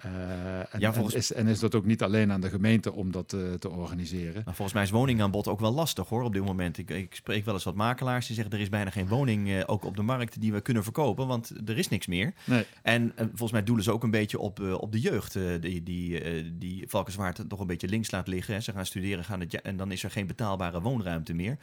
uh, 0.04 0.74
en, 0.74 0.80
ja, 0.80 0.92
volgens... 0.92 1.14
en, 1.14 1.20
is, 1.20 1.32
en, 1.32 1.46
is, 1.46 1.58
dat 1.58 1.74
ook 1.74 1.84
niet 1.84 2.02
alleen 2.02 2.32
aan 2.32 2.40
de 2.40 2.48
gemeente 2.48 2.92
om 2.92 3.10
dat 3.10 3.32
uh, 3.32 3.52
te 3.52 3.68
organiseren? 3.68 4.42
Nou, 4.44 4.54
volgens 4.54 4.72
mij 4.72 4.82
is 4.82 4.90
woningaanbod 4.90 5.48
ook 5.48 5.60
wel 5.60 5.72
lastig 5.72 6.08
hoor 6.08 6.22
op 6.22 6.32
dit 6.32 6.44
moment. 6.44 6.78
Ik, 6.78 6.90
ik 6.90 7.14
spreek 7.14 7.44
wel 7.44 7.54
eens 7.54 7.64
wat 7.64 7.74
makelaars 7.74 8.26
die 8.26 8.34
zeggen 8.34 8.54
er 8.54 8.60
is 8.60 8.68
bijna 8.68 8.90
geen 8.90 9.08
woning 9.08 9.48
uh, 9.48 9.62
ook 9.66 9.84
op 9.84 9.96
de 9.96 10.02
markt 10.02 10.40
die 10.40 10.52
we 10.52 10.60
kunnen 10.60 10.82
verkopen, 10.82 11.26
want 11.26 11.52
er 11.66 11.78
is 11.78 11.88
niks 11.88 12.06
meer. 12.06 12.32
Nee. 12.44 12.64
En 12.82 13.12
volgens 13.16 13.52
mij 13.52 13.62
doelen 13.62 13.84
ze 13.84 13.92
ook 13.92 14.02
een 14.02 14.10
beetje 14.10 14.38
op, 14.38 14.60
op 14.60 14.92
de 14.92 15.00
jeugd, 15.00 15.38
die, 15.60 15.82
die, 15.82 16.58
die 16.58 16.84
Valkenswaard 16.88 17.44
toch 17.48 17.60
een 17.60 17.66
beetje 17.66 17.88
links 17.88 18.10
laat 18.10 18.26
liggen. 18.26 18.54
Hè. 18.54 18.60
Ze 18.60 18.72
gaan 18.72 18.86
studeren 18.86 19.24
gaan 19.24 19.40
het, 19.40 19.60
en 19.60 19.76
dan 19.76 19.92
is 19.92 20.04
er 20.04 20.10
geen 20.10 20.26
betaalbare 20.26 20.80
woonruimte 20.80 21.34
meer. 21.34 21.58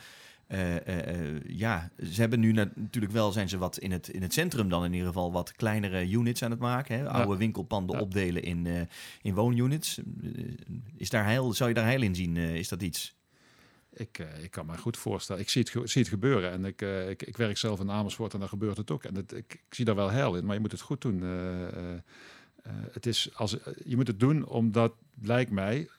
Uh, 0.48 0.76
uh, 0.76 1.40
ja, 1.48 1.90
ze 2.12 2.20
hebben 2.22 2.40
nu 2.40 2.52
natuurlijk 2.52 3.14
wel, 3.14 3.32
zijn 3.32 3.50
ze 3.50 3.58
wat 3.58 3.78
in 3.78 3.92
het, 3.92 4.08
in 4.08 4.22
het 4.22 4.34
centrum 4.34 4.70
dan 4.70 4.86
in 4.86 4.92
ieder 4.92 5.08
geval 5.08 5.32
wat 5.32 5.52
kleinere 5.52 6.10
units 6.10 6.44
aan 6.44 6.52
het 6.52 6.60
maken. 6.60 6.98
Hè? 6.98 7.10
Oude 7.10 7.38
winkelpanden 7.38 8.00
opdelen 8.00 8.44
in, 8.44 8.66
uh, 8.66 8.82
in 9.22 9.34
woonunits. 9.34 10.00
Is 10.98 11.10
daar 11.10 11.26
heil, 11.26 11.54
zou 11.54 11.70
je 11.70 11.76
daar 11.76 11.86
heil 11.86 12.02
in 12.02 12.16
zien? 12.16 12.38
is 12.38 12.68
dat 12.68 12.82
iets? 12.82 13.16
Ik, 13.94 14.28
ik 14.42 14.52
kan 14.52 14.66
me 14.66 14.78
goed 14.78 14.98
voorstellen. 14.98 15.42
Ik 15.42 15.50
zie 15.50 15.62
het, 15.62 15.90
zie 15.90 16.02
het 16.02 16.12
gebeuren. 16.12 16.52
En 16.52 16.66
ik, 16.66 16.82
ik, 16.82 17.24
ik 17.24 17.38
werk 17.38 17.58
zelf 17.58 17.80
in 17.80 17.92
Amersfoort 17.92 18.34
en 18.34 18.40
daar 18.40 18.50
gebeurt 18.50 18.78
het 18.78 18.92
ook. 18.92 19.04
En 19.04 19.16
het, 19.16 19.32
ik, 19.32 19.54
ik, 19.54 19.76
zie 19.76 19.86
daar 19.86 19.96
wel 19.96 20.12
heil 20.12 20.36
in, 20.36 20.46
maar 20.46 20.56
je 20.56 20.62
moet 20.62 20.72
het 20.72 20.82
goed 20.82 21.02
doen. 21.02 21.22
het 22.92 23.06
is 23.06 23.30
als, 23.36 23.58
je 23.86 23.96
moet 23.96 24.08
het 24.08 24.20
doen 24.20 24.46
omdat, 24.46 24.94
lijkt 25.22 25.52
mij, 25.52 25.90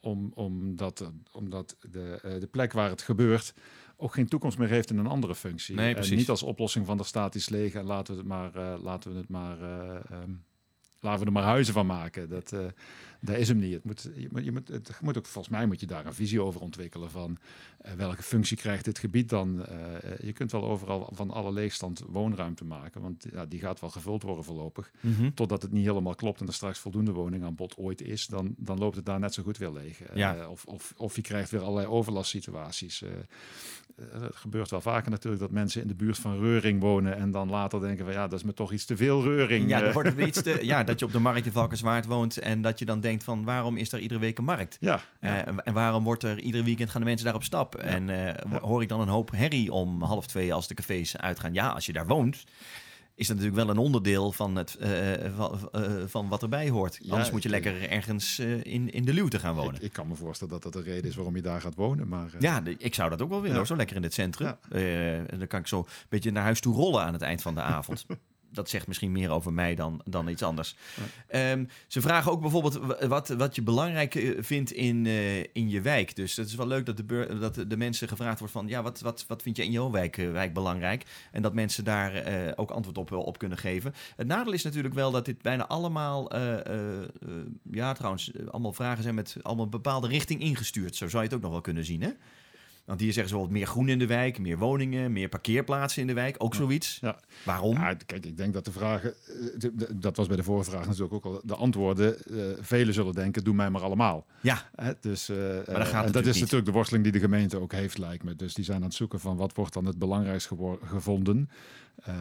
om, 0.00 0.32
omdat, 0.34 1.12
omdat 1.32 1.76
de, 1.90 2.18
eh, 2.22 2.40
de 2.40 2.46
plek 2.46 2.72
waar 2.72 2.90
het 2.90 3.02
gebeurt 3.02 3.54
ook 3.96 4.14
geen 4.14 4.28
toekomst 4.28 4.58
meer 4.58 4.68
heeft 4.68 4.90
in 4.90 4.98
een 4.98 5.06
andere 5.06 5.34
functie. 5.34 5.74
Nee, 5.74 5.94
en 5.94 6.16
niet 6.16 6.28
als 6.28 6.42
oplossing 6.42 6.86
van 6.86 6.96
de 6.96 7.04
statisch 7.04 7.48
leger. 7.48 7.84
Laten 7.84 8.14
we 8.14 8.20
het 8.20 8.28
maar, 8.28 8.56
uh, 8.56 8.82
laten 8.82 9.12
we 9.12 9.18
het 9.18 9.28
maar 9.28 9.58
um, 10.12 10.44
laten 11.00 11.20
we 11.20 11.26
er 11.26 11.32
maar 11.32 11.42
huizen 11.42 11.74
van 11.74 11.86
maken. 11.86 12.28
Dat, 12.28 12.52
uh, 12.52 12.60
dat 13.20 13.36
is 13.36 13.48
hem 13.48 13.58
niet. 13.58 13.72
Het 13.72 13.84
moet, 13.84 14.10
je, 14.14 14.28
moet, 14.30 14.44
je 14.44 14.52
moet, 14.52 14.68
het 14.68 15.00
moet 15.00 15.18
ook, 15.18 15.26
volgens 15.26 15.54
mij 15.54 15.66
moet 15.66 15.80
je 15.80 15.86
daar 15.86 16.06
een 16.06 16.14
visie 16.14 16.42
over 16.42 16.60
ontwikkelen 16.60 17.10
van 17.10 17.38
uh, 17.86 17.92
welke 17.92 18.22
functie 18.22 18.56
krijgt 18.56 18.84
dit 18.84 18.98
gebied 18.98 19.28
dan. 19.28 19.58
Uh, 19.58 19.66
je 20.22 20.32
kunt 20.32 20.52
wel 20.52 20.64
overal 20.64 21.10
van 21.12 21.30
alle 21.30 21.52
leegstand 21.52 22.02
woonruimte 22.08 22.64
maken, 22.64 23.00
want 23.00 23.26
ja, 23.32 23.46
die 23.46 23.60
gaat 23.60 23.80
wel 23.80 23.90
gevuld 23.90 24.22
worden 24.22 24.44
voorlopig. 24.44 24.90
Mm 25.00 25.14
-hmm. 25.14 25.34
Totdat 25.34 25.62
het 25.62 25.72
niet 25.72 25.86
helemaal 25.86 26.14
klopt 26.14 26.40
en 26.40 26.46
er 26.46 26.54
straks 26.54 26.78
voldoende 26.78 27.12
woning 27.12 27.44
aan 27.44 27.54
bod 27.54 27.76
ooit 27.76 28.02
is, 28.02 28.26
dan, 28.26 28.54
dan 28.56 28.78
loopt 28.78 28.96
het 28.96 29.06
daar 29.06 29.20
net 29.20 29.34
zo 29.34 29.42
goed 29.42 29.58
weer 29.58 29.72
leeg. 29.72 30.00
Ja. 30.14 30.48
of, 30.48 30.64
of, 30.64 30.94
of 30.96 31.16
je 31.16 31.22
krijgt 31.22 31.50
weer 31.50 31.60
allerlei 31.60 31.86
overlastsituaties. 31.86 33.02
het 33.96 34.36
gebeurt 34.36 34.70
wel 34.70 34.80
vaker 34.80 35.10
natuurlijk 35.10 35.42
dat 35.42 35.50
mensen 35.50 35.82
in 35.82 35.88
de 35.88 35.94
buurt 35.94 36.18
van 36.18 36.38
Reuring 36.38 36.80
wonen 36.80 37.16
en 37.16 37.30
dan 37.30 37.50
later 37.50 37.80
denken 37.80 38.04
van 38.04 38.14
ja, 38.14 38.28
dat 38.28 38.38
is 38.38 38.44
me 38.44 38.52
toch 38.52 38.72
iets 38.72 38.84
te 38.84 38.96
veel 38.96 39.22
Reuring. 39.22 39.68
Ja, 39.68 39.80
dan 39.80 39.92
wordt 39.92 40.08
het 40.08 40.26
iets 40.26 40.42
te, 40.42 40.58
ja 40.62 40.82
dat 40.90 40.98
je 40.98 41.06
op 41.06 41.12
de 41.12 41.18
markt 41.18 41.46
in 41.46 41.52
Valkenswaard 41.52 42.06
woont 42.06 42.38
en 42.38 42.62
dat 42.62 42.78
je 42.78 42.84
dan 42.84 43.00
denkt 43.00 43.24
van 43.24 43.44
waarom 43.44 43.76
is 43.76 43.92
er 43.92 43.98
iedere 43.98 44.20
week 44.20 44.38
een 44.38 44.44
markt? 44.44 44.76
Ja. 44.80 45.00
Uh, 45.20 45.38
en 45.64 45.72
waarom 45.72 46.04
wordt 46.04 46.22
er 46.22 46.40
iedere 46.40 46.64
weekend 46.64 46.90
gaan 46.90 47.00
de 47.00 47.06
mensen 47.06 47.26
daar 47.26 47.34
op 47.34 47.42
stap? 47.42 47.74
Ja. 47.76 47.82
En 47.82 48.08
uh, 48.08 48.60
hoor 48.60 48.82
ik 48.82 48.88
dan 48.88 49.00
een 49.00 49.08
hoop 49.08 49.30
herrie 49.30 49.72
om 49.72 50.02
half 50.02 50.26
twee 50.26 50.54
als 50.54 50.68
de 50.68 50.74
cafés 50.74 51.16
uitgaan? 51.16 51.52
Ja, 51.52 51.68
als 51.68 51.86
je 51.86 51.92
daar 51.92 52.06
woont 52.06 52.44
is 53.20 53.26
dat 53.26 53.36
natuurlijk 53.36 53.64
wel 53.64 53.74
een 53.74 53.80
onderdeel 53.80 54.32
van, 54.32 54.56
het, 54.56 54.76
uh, 54.80 54.88
van, 55.36 55.70
uh, 55.72 56.02
van 56.06 56.28
wat 56.28 56.42
erbij 56.42 56.68
hoort. 56.68 56.98
Ja, 57.02 57.10
Anders 57.10 57.30
moet 57.30 57.42
je 57.42 57.48
lekker 57.48 57.90
ergens 57.90 58.38
uh, 58.38 58.64
in, 58.64 58.92
in 58.92 59.04
de 59.04 59.12
luwte 59.12 59.38
gaan 59.38 59.54
wonen. 59.54 59.74
Ik, 59.74 59.80
ik, 59.80 59.92
kan 59.92 60.08
me 60.08 60.14
voorstellen 60.14 60.52
dat 60.52 60.62
dat 60.62 60.72
de 60.72 60.90
reden 60.90 61.10
is 61.10 61.14
waarom 61.14 61.36
je 61.36 61.42
daar 61.42 61.60
gaat 61.60 61.74
wonen. 61.74 62.08
Maar, 62.08 62.30
ja, 62.38 62.60
de, 62.60 62.74
ik 62.78 62.94
zou 62.94 63.10
dat 63.10 63.22
ook 63.22 63.28
wel 63.28 63.38
willen, 63.38 63.50
ja. 63.50 63.56
hoor, 63.56 63.66
zo 63.66 63.76
lekker 63.76 63.96
in 63.96 64.02
het 64.02 64.14
centrum. 64.14 64.56
Ja. 64.70 65.36
dan 65.36 65.46
kan 65.46 65.60
ik 65.60 65.66
zo 65.66 65.78
een 65.78 65.86
beetje 66.08 66.30
naar 66.30 66.42
huis 66.42 66.60
toe 66.60 66.74
rollen 66.74 67.02
aan 67.02 67.12
het 67.12 67.22
eind 67.22 67.42
van 67.42 67.54
de 67.54 67.60
avond. 67.60 68.06
dat 68.52 68.68
zegt 68.68 68.86
misschien 68.86 69.12
meer 69.12 69.30
over 69.30 69.52
mij 69.52 69.74
dan, 69.74 70.00
dan 70.04 70.28
iets 70.28 70.42
anders. 70.42 70.76
Ja. 71.30 71.52
Um, 71.52 71.68
ze 71.86 72.00
vragen 72.00 72.32
ook 72.32 72.40
bijvoorbeeld 72.40 72.80
wat, 73.06 73.28
wat 73.28 73.54
je 73.54 73.62
belangrijk 73.62 74.14
eh, 74.14 74.42
vindt 74.42 74.72
in, 74.72 75.04
uh, 75.04 75.38
in 75.38 75.68
je 75.68 75.80
wijk. 75.80 76.16
Dus 76.16 76.36
het 76.36 76.48
is 76.48 76.54
wel 76.54 76.66
leuk 76.66 76.86
dat 76.86 76.96
de, 76.96 77.36
dat 77.40 77.64
de 77.68 77.76
mensen 77.76 78.08
gevraagd 78.08 78.38
wordt 78.38 78.54
van... 78.54 78.68
ja, 78.68 78.82
wat, 78.82 79.00
wat, 79.00 79.24
wat 79.28 79.42
vind 79.42 79.56
je 79.56 79.64
in 79.64 79.70
jouw 79.70 79.90
wijk, 79.90 80.16
uh, 80.16 80.30
wijk 80.30 80.54
belangrijk? 80.54 81.04
En 81.32 81.42
dat 81.42 81.54
mensen 81.54 81.84
daar 81.84 82.28
uh, 82.28 82.52
ook 82.56 82.70
antwoord 82.70 82.98
op, 82.98 83.12
op 83.12 83.38
kunnen 83.38 83.58
geven. 83.58 83.94
Het 84.16 84.26
nadeel 84.26 84.52
is 84.52 84.62
natuurlijk 84.62 84.94
wel 84.94 85.10
dat 85.10 85.24
dit 85.24 85.42
bijna 85.42 85.66
allemaal... 85.66 86.30
ja, 87.70 87.92
trouwens, 87.92 88.32
allemaal 88.50 88.72
vragen 88.72 89.02
zijn 89.02 89.14
met 89.14 89.36
allemaal 89.42 89.64
een 89.64 89.70
bepaalde 89.70 90.08
richting 90.08 90.40
ingestuurd. 90.40 90.96
Zo 90.96 91.08
zou 91.08 91.22
je 91.22 91.28
het 91.28 91.36
ook 91.36 91.42
nog 91.42 91.50
wel 91.50 91.60
kunnen 91.60 91.84
zien, 91.84 92.02
hè? 92.02 92.10
Want 92.90 93.02
hier 93.02 93.12
zeggen 93.12 93.32
ze 93.32 93.38
wat 93.38 93.50
meer 93.50 93.66
groen 93.66 93.88
in 93.88 93.98
de 93.98 94.06
wijk, 94.06 94.38
meer 94.38 94.58
woningen, 94.58 95.12
meer 95.12 95.28
parkeerplaatsen 95.28 96.00
in 96.00 96.06
de 96.06 96.12
wijk. 96.12 96.36
Ook 96.38 96.54
zoiets. 96.54 96.98
Ja. 97.00 97.20
Waarom? 97.44 97.74
Ja, 97.74 97.94
kijk, 97.94 98.26
ik 98.26 98.36
denk 98.36 98.52
dat 98.52 98.64
de 98.64 98.72
vragen, 98.72 99.14
eh, 99.60 99.70
dat 99.90 100.16
was 100.16 100.26
bij 100.26 100.36
de 100.36 100.42
vorige 100.42 100.70
vraag 100.70 100.86
natuurlijk 100.86 101.12
ook 101.12 101.24
al, 101.24 101.40
de 101.44 101.54
antwoorden, 101.54 102.16
uh, 102.30 102.44
velen 102.60 102.94
zullen 102.94 103.14
denken, 103.14 103.44
doe 103.44 103.54
mij 103.54 103.70
maar 103.70 103.82
allemaal. 103.82 104.26
Ja. 104.40 104.68
Hè, 104.74 104.92
dus, 105.00 105.30
uh, 105.30 105.36
maar 105.36 105.78
dat, 105.78 105.86
gaat 105.86 106.12
dat 106.12 106.26
is 106.26 106.32
niet. 106.32 106.40
natuurlijk 106.40 106.66
de 106.66 106.72
worsteling 106.72 107.04
die 107.04 107.12
de 107.12 107.20
gemeente 107.20 107.60
ook 107.60 107.72
heeft, 107.72 107.98
lijkt 107.98 108.24
me. 108.24 108.36
Dus 108.36 108.54
die 108.54 108.64
zijn 108.64 108.76
aan 108.76 108.82
het 108.82 108.94
zoeken 108.94 109.20
van 109.20 109.36
wat 109.36 109.54
wordt 109.54 109.72
dan 109.72 109.84
het 109.84 109.98
belangrijkst 109.98 110.50
gevonden. 110.84 111.50
Uh, 112.08 112.14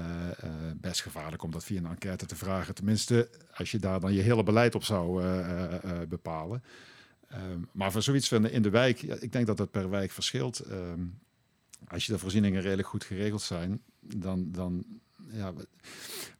best 0.75 1.01
gevaarlijk 1.01 1.43
om 1.43 1.51
dat 1.51 1.63
via 1.63 1.77
een 1.77 1.85
enquête 1.85 2.25
te 2.25 2.35
vragen. 2.35 2.75
Tenminste, 2.75 3.29
als 3.53 3.71
je 3.71 3.79
daar 3.79 3.99
dan 3.99 4.13
je 4.13 4.21
hele 4.21 4.43
beleid 4.43 4.75
op 4.75 4.83
zou 4.83 5.23
bepalen. 6.09 6.63
Um, 7.33 7.69
maar 7.71 7.91
voor 7.91 8.01
zoiets 8.01 8.27
vinden 8.27 8.51
in 8.51 8.61
de 8.61 8.69
wijk, 8.69 8.97
ja, 8.97 9.15
ik 9.19 9.31
denk 9.31 9.47
dat 9.47 9.57
dat 9.57 9.71
per 9.71 9.89
wijk 9.89 10.11
verschilt. 10.11 10.71
Um, 10.71 11.19
als 11.87 12.05
je 12.05 12.11
de 12.11 12.19
voorzieningen 12.19 12.61
redelijk 12.61 12.87
goed 12.87 13.03
geregeld 13.03 13.41
zijn, 13.41 13.81
dan, 13.99 14.51
dan 14.51 14.85
ja, 15.31 15.53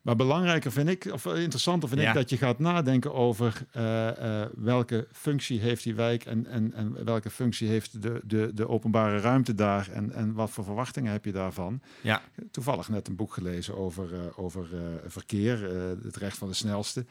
maar 0.02 0.16
belangrijker 0.16 0.72
vind 0.72 0.88
ik, 0.88 1.04
of 1.12 1.26
interessanter 1.26 1.88
vind 1.88 2.00
ik, 2.00 2.14
dat 2.14 2.30
je 2.30 2.36
gaat 2.36 2.58
nadenken 2.58 3.14
over 3.14 3.66
uh, 3.76 4.46
welke 4.54 5.06
functie 5.12 5.60
heeft 5.60 5.82
die 5.82 5.94
wijk 5.94 6.24
en, 6.24 6.46
en, 6.46 6.72
en 6.72 7.04
welke 7.04 7.30
functie 7.30 7.68
heeft 7.68 8.02
de, 8.02 8.20
de, 8.24 8.50
de 8.54 8.68
openbare 8.68 9.18
ruimte 9.18 9.54
daar 9.54 9.90
en, 9.90 10.12
en 10.12 10.32
wat 10.32 10.50
voor 10.50 10.64
verwachtingen 10.64 11.12
heb 11.12 11.24
je 11.24 11.32
daarvan. 11.32 11.80
Ja. 12.00 12.22
Toevallig 12.50 12.88
net 12.88 13.08
een 13.08 13.16
boek 13.16 13.32
gelezen 13.32 13.76
over, 13.76 14.36
over 14.36 14.68
verkeer, 15.06 15.62
het 16.02 16.16
recht 16.16 16.38
van 16.38 16.48
de 16.48 16.54
snelste. 16.54 17.04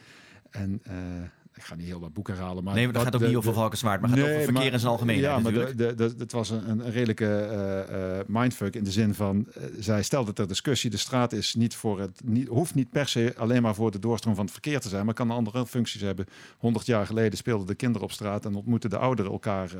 En 0.50 0.82
ik 1.60 1.66
ga 1.66 1.76
niet 1.76 1.86
heel 1.86 2.00
wat 2.00 2.14
boeken 2.14 2.36
halen. 2.36 2.64
Maar 2.64 2.74
nee, 2.74 2.84
maar 2.84 2.94
dat 2.94 3.04
gaat 3.04 3.16
ook 3.16 3.22
niet 3.22 3.36
over 3.36 3.54
Valkenswaard, 3.54 4.02
maar 4.02 4.10
gaat 4.10 4.20
over 4.20 4.42
verkeer 4.42 4.74
in 4.74 4.80
zijn 4.80 4.92
algemeen. 4.92 5.20
Ja, 5.20 5.40
maar 5.40 5.54
het 5.54 6.32
was 6.32 6.50
een, 6.50 6.70
een 6.70 6.92
redelijke 6.92 7.48
uh, 7.92 8.36
mindfuck 8.36 8.76
in 8.76 8.84
de 8.84 8.92
zin 8.92 9.14
van, 9.14 9.48
uh, 9.58 9.64
zij 9.80 10.04
stelde 10.04 10.34
ter 10.34 10.48
discussie, 10.48 10.90
de 10.90 10.98
straat 10.98 11.34
is 11.34 11.56
niet 11.56 11.76
voor 11.76 12.00
het, 12.00 12.22
niet, 12.24 12.48
hoeft 12.48 12.76
niet 12.76 12.90
per 12.90 13.08
se 13.08 13.34
alleen 13.38 13.62
maar 13.62 13.76
voor 13.76 13.92
de 13.92 14.00
doorstroom 14.00 14.36
van 14.36 14.44
het 14.44 14.54
verkeer 14.54 14.80
te 14.80 14.90
zijn, 14.90 15.06
maar 15.06 15.14
kan 15.14 15.32
andere 15.32 15.68
functies 15.68 16.02
hebben. 16.02 16.26
100 16.58 16.86
jaar 16.86 17.06
geleden 17.06 17.38
speelden 17.38 17.68
de 17.68 17.76
kinderen 17.76 18.08
op 18.08 18.12
straat 18.12 18.46
en 18.46 18.56
ontmoetten 18.56 18.90
de 18.90 18.98
ouderen 18.98 19.32
elkaar 19.32 19.76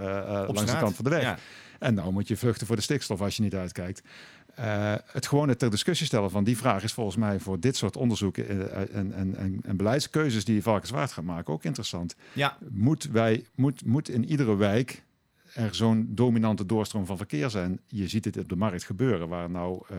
langs 0.48 0.72
de 0.72 0.78
kant 0.78 0.96
van 0.96 1.04
de 1.04 1.10
weg. 1.10 1.40
En 1.80 1.94
nou 1.94 2.12
moet 2.12 2.28
je 2.28 2.38
vluchten 2.38 2.68
voor 2.68 2.76
de 2.76 2.82
stikstof 2.82 3.22
als 3.22 3.36
je 3.36 3.44
niet 3.44 3.56
uitkijkt. 3.56 4.02
Uh, 4.60 4.94
het 5.06 5.28
gewone 5.28 5.56
ter 5.56 5.70
discussie 5.70 6.06
stellen 6.06 6.32
van 6.32 6.44
die 6.44 6.58
vraag 6.58 6.84
is 6.84 6.94
volgens 6.94 7.16
mij 7.16 7.40
voor 7.40 7.60
dit 7.60 7.76
soort 7.76 7.98
onderzoeken 7.98 8.72
eh, 8.72 8.96
en, 8.96 9.14
en, 9.14 9.36
en, 9.36 9.60
en 9.64 9.78
beleidskeuzes 9.78 10.46
die 10.46 10.64
Valkenswaard 10.64 11.12
gaat 11.12 11.24
maken 11.24 11.54
ook 11.54 11.64
interessant. 11.64 12.16
Ja. 12.34 12.58
Moet, 12.70 13.04
wij, 13.04 13.46
moet, 13.56 13.86
moet 13.86 14.10
in 14.10 14.26
iedere 14.26 14.56
wijk 14.56 15.04
er 15.54 15.76
zo'n 15.76 16.08
dominante 16.10 16.66
doorstroom 16.66 17.06
van 17.06 17.18
verkeer 17.18 17.50
zijn. 17.50 17.80
Je 17.88 18.08
ziet 18.08 18.26
het 18.26 18.38
op 18.38 18.50
de 18.50 18.56
markt 18.56 18.84
gebeuren, 18.84 19.28
waar 19.28 19.50
nou 19.50 19.84
uh, 19.92 19.98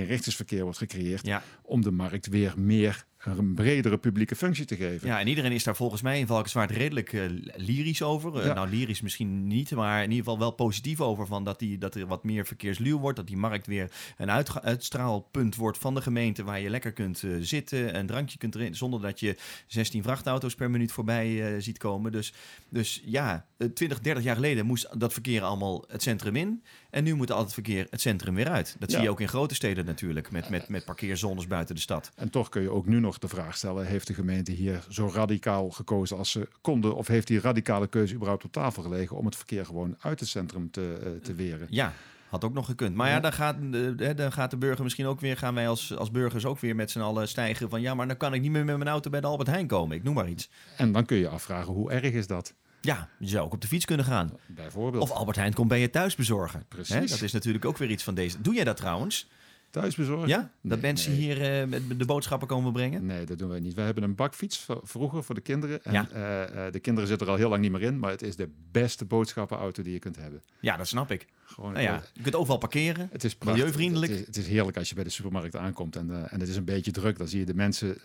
eenrichtingsverkeer 0.00 0.62
wordt 0.62 0.78
gecreëerd 0.78 1.26
ja. 1.26 1.42
om 1.62 1.82
de 1.82 1.90
markt 1.90 2.26
weer 2.26 2.54
meer 2.56 3.04
een 3.24 3.54
bredere 3.54 3.98
publieke 3.98 4.36
functie 4.36 4.64
te 4.64 4.76
geven. 4.76 5.08
Ja, 5.08 5.20
en 5.20 5.28
iedereen 5.28 5.52
is 5.52 5.64
daar 5.64 5.76
volgens 5.76 6.02
mij 6.02 6.18
in 6.18 6.26
Valkenswaard 6.26 6.70
redelijk 6.70 7.12
uh, 7.12 7.22
lyrisch 7.56 8.02
over. 8.02 8.46
Uh, 8.46 8.54
Nou, 8.54 8.68
lyrisch 8.68 9.00
misschien 9.00 9.46
niet, 9.46 9.70
maar 9.70 9.96
in 10.02 10.10
ieder 10.10 10.24
geval 10.24 10.38
wel 10.38 10.50
positief 10.50 11.00
over. 11.00 11.26
Van 11.26 11.44
dat, 11.44 11.58
die, 11.58 11.78
dat 11.78 11.94
er 11.94 12.06
wat 12.06 12.24
meer 12.24 12.46
verkeersluw 12.46 12.98
wordt. 12.98 13.16
Dat 13.16 13.26
die 13.26 13.36
markt 13.36 13.66
weer 13.66 13.90
een 14.16 14.30
uitstraalpunt 14.62 15.56
wordt 15.56 15.78
van 15.78 15.94
de 15.94 16.02
gemeente. 16.02 16.44
Waar 16.44 16.60
je 16.60 16.70
lekker 16.70 16.92
kunt 16.92 17.22
uh, 17.22 17.36
zitten, 17.40 17.98
een 17.98 18.06
drankje 18.06 18.38
kunt 18.38 18.52
drinken. 18.52 18.76
Zonder 18.76 19.00
dat 19.00 19.20
je 19.20 19.36
16 19.66 20.02
vrachtauto's 20.02 20.54
per 20.54 20.70
minuut 20.70 20.92
voorbij 20.92 21.60
ziet 21.60 21.78
komen. 21.78 22.12
Dus, 22.12 22.32
dus 22.68 23.02
ja, 23.04 23.46
20, 23.74 24.00
30 24.00 24.24
jaar 24.24 24.34
geleden 24.34 24.66
moest 24.66 24.88
dat 25.00 25.12
verkeer 25.12 25.42
allemaal 25.42 25.84
het 25.88 26.02
centrum 26.02 26.36
in. 26.36 26.62
En 26.92 27.04
nu 27.04 27.14
moet 27.14 27.32
al 27.32 27.42
het 27.42 27.52
verkeer 27.52 27.86
het 27.90 28.00
centrum 28.00 28.34
weer 28.34 28.48
uit. 28.48 28.76
Dat 28.78 28.90
zie 28.90 29.00
je 29.00 29.10
ook 29.10 29.20
in 29.20 29.28
grote 29.28 29.54
steden 29.54 29.84
natuurlijk. 29.84 30.30
Met, 30.30 30.48
met, 30.48 30.68
met 30.68 30.84
parkeerzones 30.84 31.46
buiten 31.46 31.74
de 31.74 31.80
stad. 31.80 32.10
En 32.16 32.30
toch 32.30 32.48
kun 32.48 32.62
je 32.62 32.70
ook 32.70 32.86
nu 32.86 33.00
nog 33.00 33.18
de 33.18 33.28
vraag 33.28 33.56
stellen: 33.56 33.86
heeft 33.86 34.06
de 34.06 34.14
gemeente 34.14 34.52
hier 34.52 34.86
zo 34.88 35.10
radicaal 35.14 35.70
gekozen 35.70 36.16
als 36.16 36.30
ze 36.30 36.48
konden? 36.60 36.94
Of 36.94 37.06
heeft 37.06 37.26
die 37.26 37.40
radicale 37.40 37.86
keuze 37.86 38.14
überhaupt 38.14 38.44
op 38.44 38.52
tafel 38.52 38.82
gelegen 38.82 39.16
om 39.16 39.24
het 39.24 39.36
verkeer 39.36 39.66
gewoon 39.66 39.96
uit 40.00 40.20
het 40.20 40.28
centrum 40.28 40.70
te, 40.70 40.98
uh, 41.02 41.22
te 41.22 41.34
weren? 41.34 41.66
Ja. 41.70 41.92
Had 42.28 42.44
ook 42.44 42.54
nog 42.54 42.66
gekund. 42.66 42.94
Maar 42.94 43.08
ja, 43.08 43.20
dan 43.20 43.32
gaat, 43.32 43.56
de, 43.70 44.12
dan 44.14 44.32
gaat 44.32 44.50
de 44.50 44.56
burger 44.56 44.82
misschien 44.82 45.06
ook 45.06 45.20
weer, 45.20 45.36
gaan 45.36 45.54
wij 45.54 45.68
als, 45.68 45.96
als 45.96 46.10
burgers 46.10 46.44
ook 46.44 46.58
weer 46.58 46.76
met 46.76 46.90
z'n 46.90 47.00
allen 47.00 47.28
stijgen 47.28 47.70
van 47.70 47.80
ja, 47.80 47.94
maar 47.94 48.06
dan 48.06 48.16
kan 48.16 48.34
ik 48.34 48.40
niet 48.40 48.50
meer 48.50 48.64
met 48.64 48.76
mijn 48.76 48.90
auto 48.90 49.10
bij 49.10 49.20
de 49.20 49.26
Albert 49.26 49.48
Heijn 49.48 49.66
komen. 49.66 49.96
Ik 49.96 50.02
noem 50.02 50.14
maar 50.14 50.28
iets. 50.28 50.50
En 50.76 50.92
dan 50.92 51.04
kun 51.04 51.16
je 51.16 51.28
afvragen, 51.28 51.72
hoe 51.72 51.90
erg 51.90 52.12
is 52.12 52.26
dat? 52.26 52.54
Ja, 52.84 53.08
je 53.18 53.28
zou 53.28 53.44
ook 53.44 53.52
op 53.52 53.60
de 53.60 53.66
fiets 53.66 53.84
kunnen 53.84 54.06
gaan. 54.06 54.32
Bijvoorbeeld. 54.46 55.02
Of 55.02 55.10
Albert 55.10 55.36
Heijn 55.36 55.54
komt 55.54 55.68
bij 55.68 55.80
je 55.80 55.90
thuis 55.90 56.14
bezorgen. 56.14 56.64
Precies. 56.68 57.10
dat 57.10 57.22
is 57.22 57.32
natuurlijk 57.32 57.64
ook 57.64 57.78
weer 57.78 57.90
iets 57.90 58.04
van 58.04 58.14
deze. 58.14 58.40
Doe 58.40 58.54
jij 58.54 58.64
dat 58.64 58.76
trouwens? 58.76 59.26
thuisbezorgen? 59.72 60.28
Ja? 60.28 60.50
Dat 60.60 60.80
mensen 60.80 61.12
hier 61.12 61.62
uh, 61.62 61.68
met 61.68 61.98
de 61.98 62.04
boodschappen 62.04 62.48
komen 62.48 62.72
brengen? 62.72 63.06
Nee, 63.06 63.26
dat 63.26 63.38
doen 63.38 63.48
wij 63.48 63.60
niet. 63.60 63.74
We 63.74 63.80
hebben 63.80 64.02
een 64.02 64.14
bakfiets 64.14 64.66
vroeger 64.82 65.24
voor 65.24 65.34
de 65.34 65.40
kinderen. 65.40 65.84
En 65.84 65.92
ja. 65.92 66.08
uh, 66.08 66.72
de 66.72 66.80
kinderen 66.80 67.08
zitten 67.08 67.26
er 67.26 67.32
al 67.32 67.38
heel 67.38 67.48
lang 67.48 67.62
niet 67.62 67.72
meer 67.72 67.82
in. 67.82 67.98
Maar 67.98 68.10
het 68.10 68.22
is 68.22 68.36
de 68.36 68.48
beste 68.70 69.04
boodschappenauto 69.04 69.82
die 69.82 69.92
je 69.92 69.98
kunt 69.98 70.16
hebben. 70.16 70.42
Ja, 70.60 70.76
dat 70.76 70.88
snap 70.88 71.10
ik. 71.10 71.26
Gewoon, 71.44 71.72
nou 71.72 71.84
ja, 71.84 72.02
je 72.12 72.22
kunt 72.22 72.34
overal 72.34 72.58
parkeren. 72.58 73.08
Het 73.12 73.24
is 73.24 73.36
milieuvriendelijk. 73.44 74.12
Het 74.12 74.20
is, 74.20 74.26
het 74.26 74.36
is, 74.36 74.46
heerlijk 74.46 74.76
als 74.76 74.88
je 74.88 74.94
bij 74.94 75.04
de 75.04 75.10
supermarkt 75.10 75.56
aankomt 75.56 75.96
en, 75.96 76.08
uh, 76.10 76.32
en 76.32 76.40
het 76.40 76.48
is 76.48 76.56
een 76.56 76.64
beetje 76.64 76.90
druk. 76.90 77.18
Dan 77.18 77.28
zie 77.28 77.38
je 77.38 77.46
de 77.46 77.54
mensen 77.54 77.98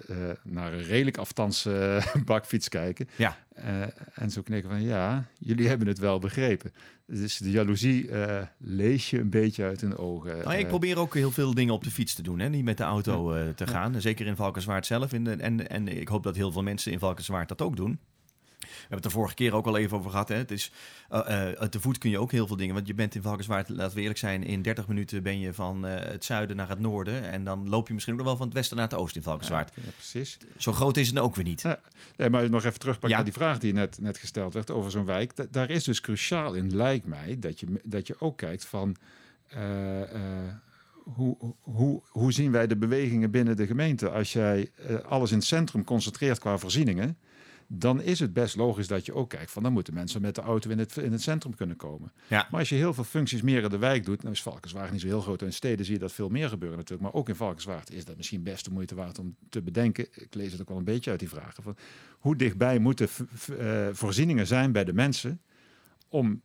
naar 0.44 0.74
een 0.74 0.84
redelijk 0.84 1.18
afstands 1.18 1.68
bakfiets 2.26 2.70
kijken. 2.70 3.10
Ja. 3.16 3.38
En 4.14 4.30
zo 4.30 4.42
knikken 4.42 4.70
van 4.70 4.82
ja, 4.82 5.26
jullie 5.40 5.68
hebben 5.72 5.88
het 5.88 6.00
wel 6.00 6.20
begrepen. 6.20 6.72
Dus 7.06 7.38
de 7.38 7.52
jaloezie 7.52 8.08
uh, 8.08 8.42
lees 8.58 9.10
je 9.10 9.20
een 9.20 9.30
beetje 9.30 9.64
uit 9.64 9.82
hun 9.82 9.98
ogen. 9.98 10.38
Nou, 10.38 10.54
ik 10.54 10.64
uh, 10.64 10.68
probeer 10.68 11.00
ook 11.00 11.14
heel 11.14 11.32
veel 11.32 11.54
dingen 11.54 11.74
op 11.74 11.84
de 11.84 11.92
fiets 11.92 12.14
te 12.14 12.22
doen. 12.22 12.40
Hè? 12.40 12.50
Niet 12.50 12.64
met 12.64 12.78
de 12.78 12.84
auto 12.84 13.54
te 13.54 13.68
gaan. 13.68 14.02
Zeker 14.02 14.26
in 14.26 14.36
Valkenswaard 14.36 14.86
zelf. 14.86 15.14
In 15.14 15.24
de, 15.24 15.32
en, 15.32 15.70
en 15.70 15.88
ik 15.88 16.08
hoop 16.08 16.24
dat 16.24 16.36
heel 16.36 16.52
veel 16.52 16.64
mensen 16.64 16.92
in 16.92 17.00
Valkenswaard 17.00 17.50
dat 17.50 17.62
ook 17.62 17.76
doen. 17.76 18.00
We 18.78 18.82
hebben 18.82 18.96
het 18.98 19.04
de 19.04 19.20
vorige 19.20 19.36
keer 19.36 19.54
ook 19.54 19.66
al 19.66 19.78
even 19.78 19.98
over 19.98 20.12
gehad. 20.12 20.28
Hè. 20.28 20.36
Het 20.36 20.52
is, 20.52 20.72
uh, 21.12 21.20
uh, 21.30 21.68
te 21.68 21.80
voet 21.80 21.98
kun 21.98 22.10
je 22.10 22.20
ook 22.20 22.32
heel 22.32 22.48
veel 22.48 22.56
dingen. 22.56 22.74
Want 22.74 22.88
je 22.88 22.94
bent 22.94 23.16
in 23.16 23.22
Valkenswaard, 23.22 23.70
laten 23.70 23.96
we 23.96 24.02
eerlijk 24.02 24.20
zijn, 24.20 24.44
in 24.44 24.62
30 24.62 24.88
minuten 24.88 25.24
ben 25.24 25.40
je 25.40 25.54
van 25.54 25.86
uh, 25.86 25.94
het 25.96 26.26
zuiden 26.26 26.56
naar 26.56 26.70
het 26.70 26.80
noorden. 26.80 27.32
En 27.32 27.44
dan 27.44 27.70
loop 27.70 27.88
je 27.88 27.94
misschien 27.94 28.14
ook 28.14 28.20
nog 28.20 28.30
wel 28.30 28.38
van 28.38 28.48
het 28.48 28.56
westen 28.56 28.78
naar 28.78 28.88
het 28.88 28.98
oosten 28.98 29.18
in 29.18 29.24
Valkenswaard. 29.24 29.72
Ja, 29.76 29.82
ja, 29.86 29.92
precies. 29.92 30.38
Zo 30.58 30.72
groot 30.72 30.98
is 30.98 31.08
het 31.08 31.20
ook 31.20 31.36
weer 31.36 31.46
niet. 31.46 31.62
Ja, 31.62 31.80
nee, 32.18 32.30
maar 32.30 32.50
nog 32.50 32.64
even 32.64 32.80
terugpakken 32.80 33.10
ja. 33.10 33.16
naar 33.16 33.26
die 33.26 33.34
vraag 33.34 33.60
die 33.60 33.74
net, 33.74 33.98
net 34.02 34.18
gesteld 34.18 34.54
werd 34.54 34.72
over 34.72 34.92
zo'n 34.92 35.06
wijk. 35.06 35.36
Da 35.36 35.46
daar 35.52 35.70
is 35.70 35.84
dus 35.84 36.02
cruciaal 36.02 36.54
in, 36.54 36.76
lijkt 36.76 37.06
mij, 37.06 37.38
dat 37.40 37.60
je, 37.60 37.68
dat 37.84 38.08
je 38.08 38.16
ook 38.20 38.38
kijkt 38.38 38.66
van... 38.66 38.96
Hoe, 41.16 41.38
hoe, 41.62 42.02
hoe 42.10 42.34
zien 42.34 42.52
wij 42.52 42.68
de 42.68 42.78
bewegingen 42.78 43.32
binnen 43.32 43.58
de 43.58 43.68
gemeente? 43.68 44.10
Als 44.10 44.34
jij 44.34 44.72
alles 45.06 45.32
in 45.32 45.38
het 45.38 45.46
centrum 45.46 45.84
concentreert 45.84 46.40
qua 46.40 46.58
voorzieningen, 46.58 47.18
dan 47.68 48.02
is 48.02 48.20
het 48.20 48.34
best 48.34 48.56
logisch 48.56 48.88
dat 48.88 49.06
je 49.06 49.14
ook 49.14 49.30
kijkt 49.30 49.52
van 49.52 49.64
dan 49.64 49.74
moeten 49.74 49.94
mensen 49.94 50.22
met 50.22 50.36
de 50.36 50.42
auto 50.42 50.70
in 50.70 50.80
het, 50.80 50.98
in 50.98 51.12
het 51.12 51.22
centrum 51.22 51.56
kunnen 51.56 51.76
komen. 51.76 52.12
Ja. 52.28 52.48
Maar 52.52 52.60
als 52.60 52.70
je 52.70 52.76
heel 52.76 52.94
veel 52.94 53.04
functies 53.04 53.42
meer 53.42 53.64
in 53.64 53.70
de 53.70 53.78
wijk 53.78 54.06
doet, 54.06 54.22
nou 54.22 54.34
is 54.34 54.42
Valkenswaard 54.42 54.92
niet 54.92 55.02
zo 55.02 55.08
heel 55.08 55.22
groot. 55.22 55.42
In 55.42 55.54
steden 55.54 55.86
zie 55.86 55.94
je 55.94 56.00
dat 56.00 56.12
veel 56.12 56.30
meer 56.30 56.50
gebeuren 56.50 56.78
natuurlijk. 56.78 57.12
Maar 57.12 57.20
ook 57.20 57.30
in 57.30 57.36
Valkenswaard 57.36 57.92
is 57.92 58.06
dat 58.06 58.18
misschien 58.18 58.44
best 58.44 58.66
de 58.66 58.72
moeite 58.72 58.96
waard 58.96 59.20
om 59.20 59.36
te 59.50 59.62
bedenken. 59.62 60.08
Ik 60.12 60.36
lees 60.36 60.52
het 60.52 60.62
ook 60.62 60.70
wel 60.70 60.78
een 60.78 60.84
beetje 60.84 61.12
uit 61.12 61.20
die 61.20 61.30
vragen. 61.30 61.64
Van 61.64 61.78
hoe 62.20 62.36
dichtbij 62.36 62.80
moeten 62.80 63.10
uh, 63.50 63.88
voorzieningen 63.92 64.48
zijn 64.48 64.72
bij 64.72 64.84
de 64.84 64.94
mensen 64.94 65.42
om 66.08 66.42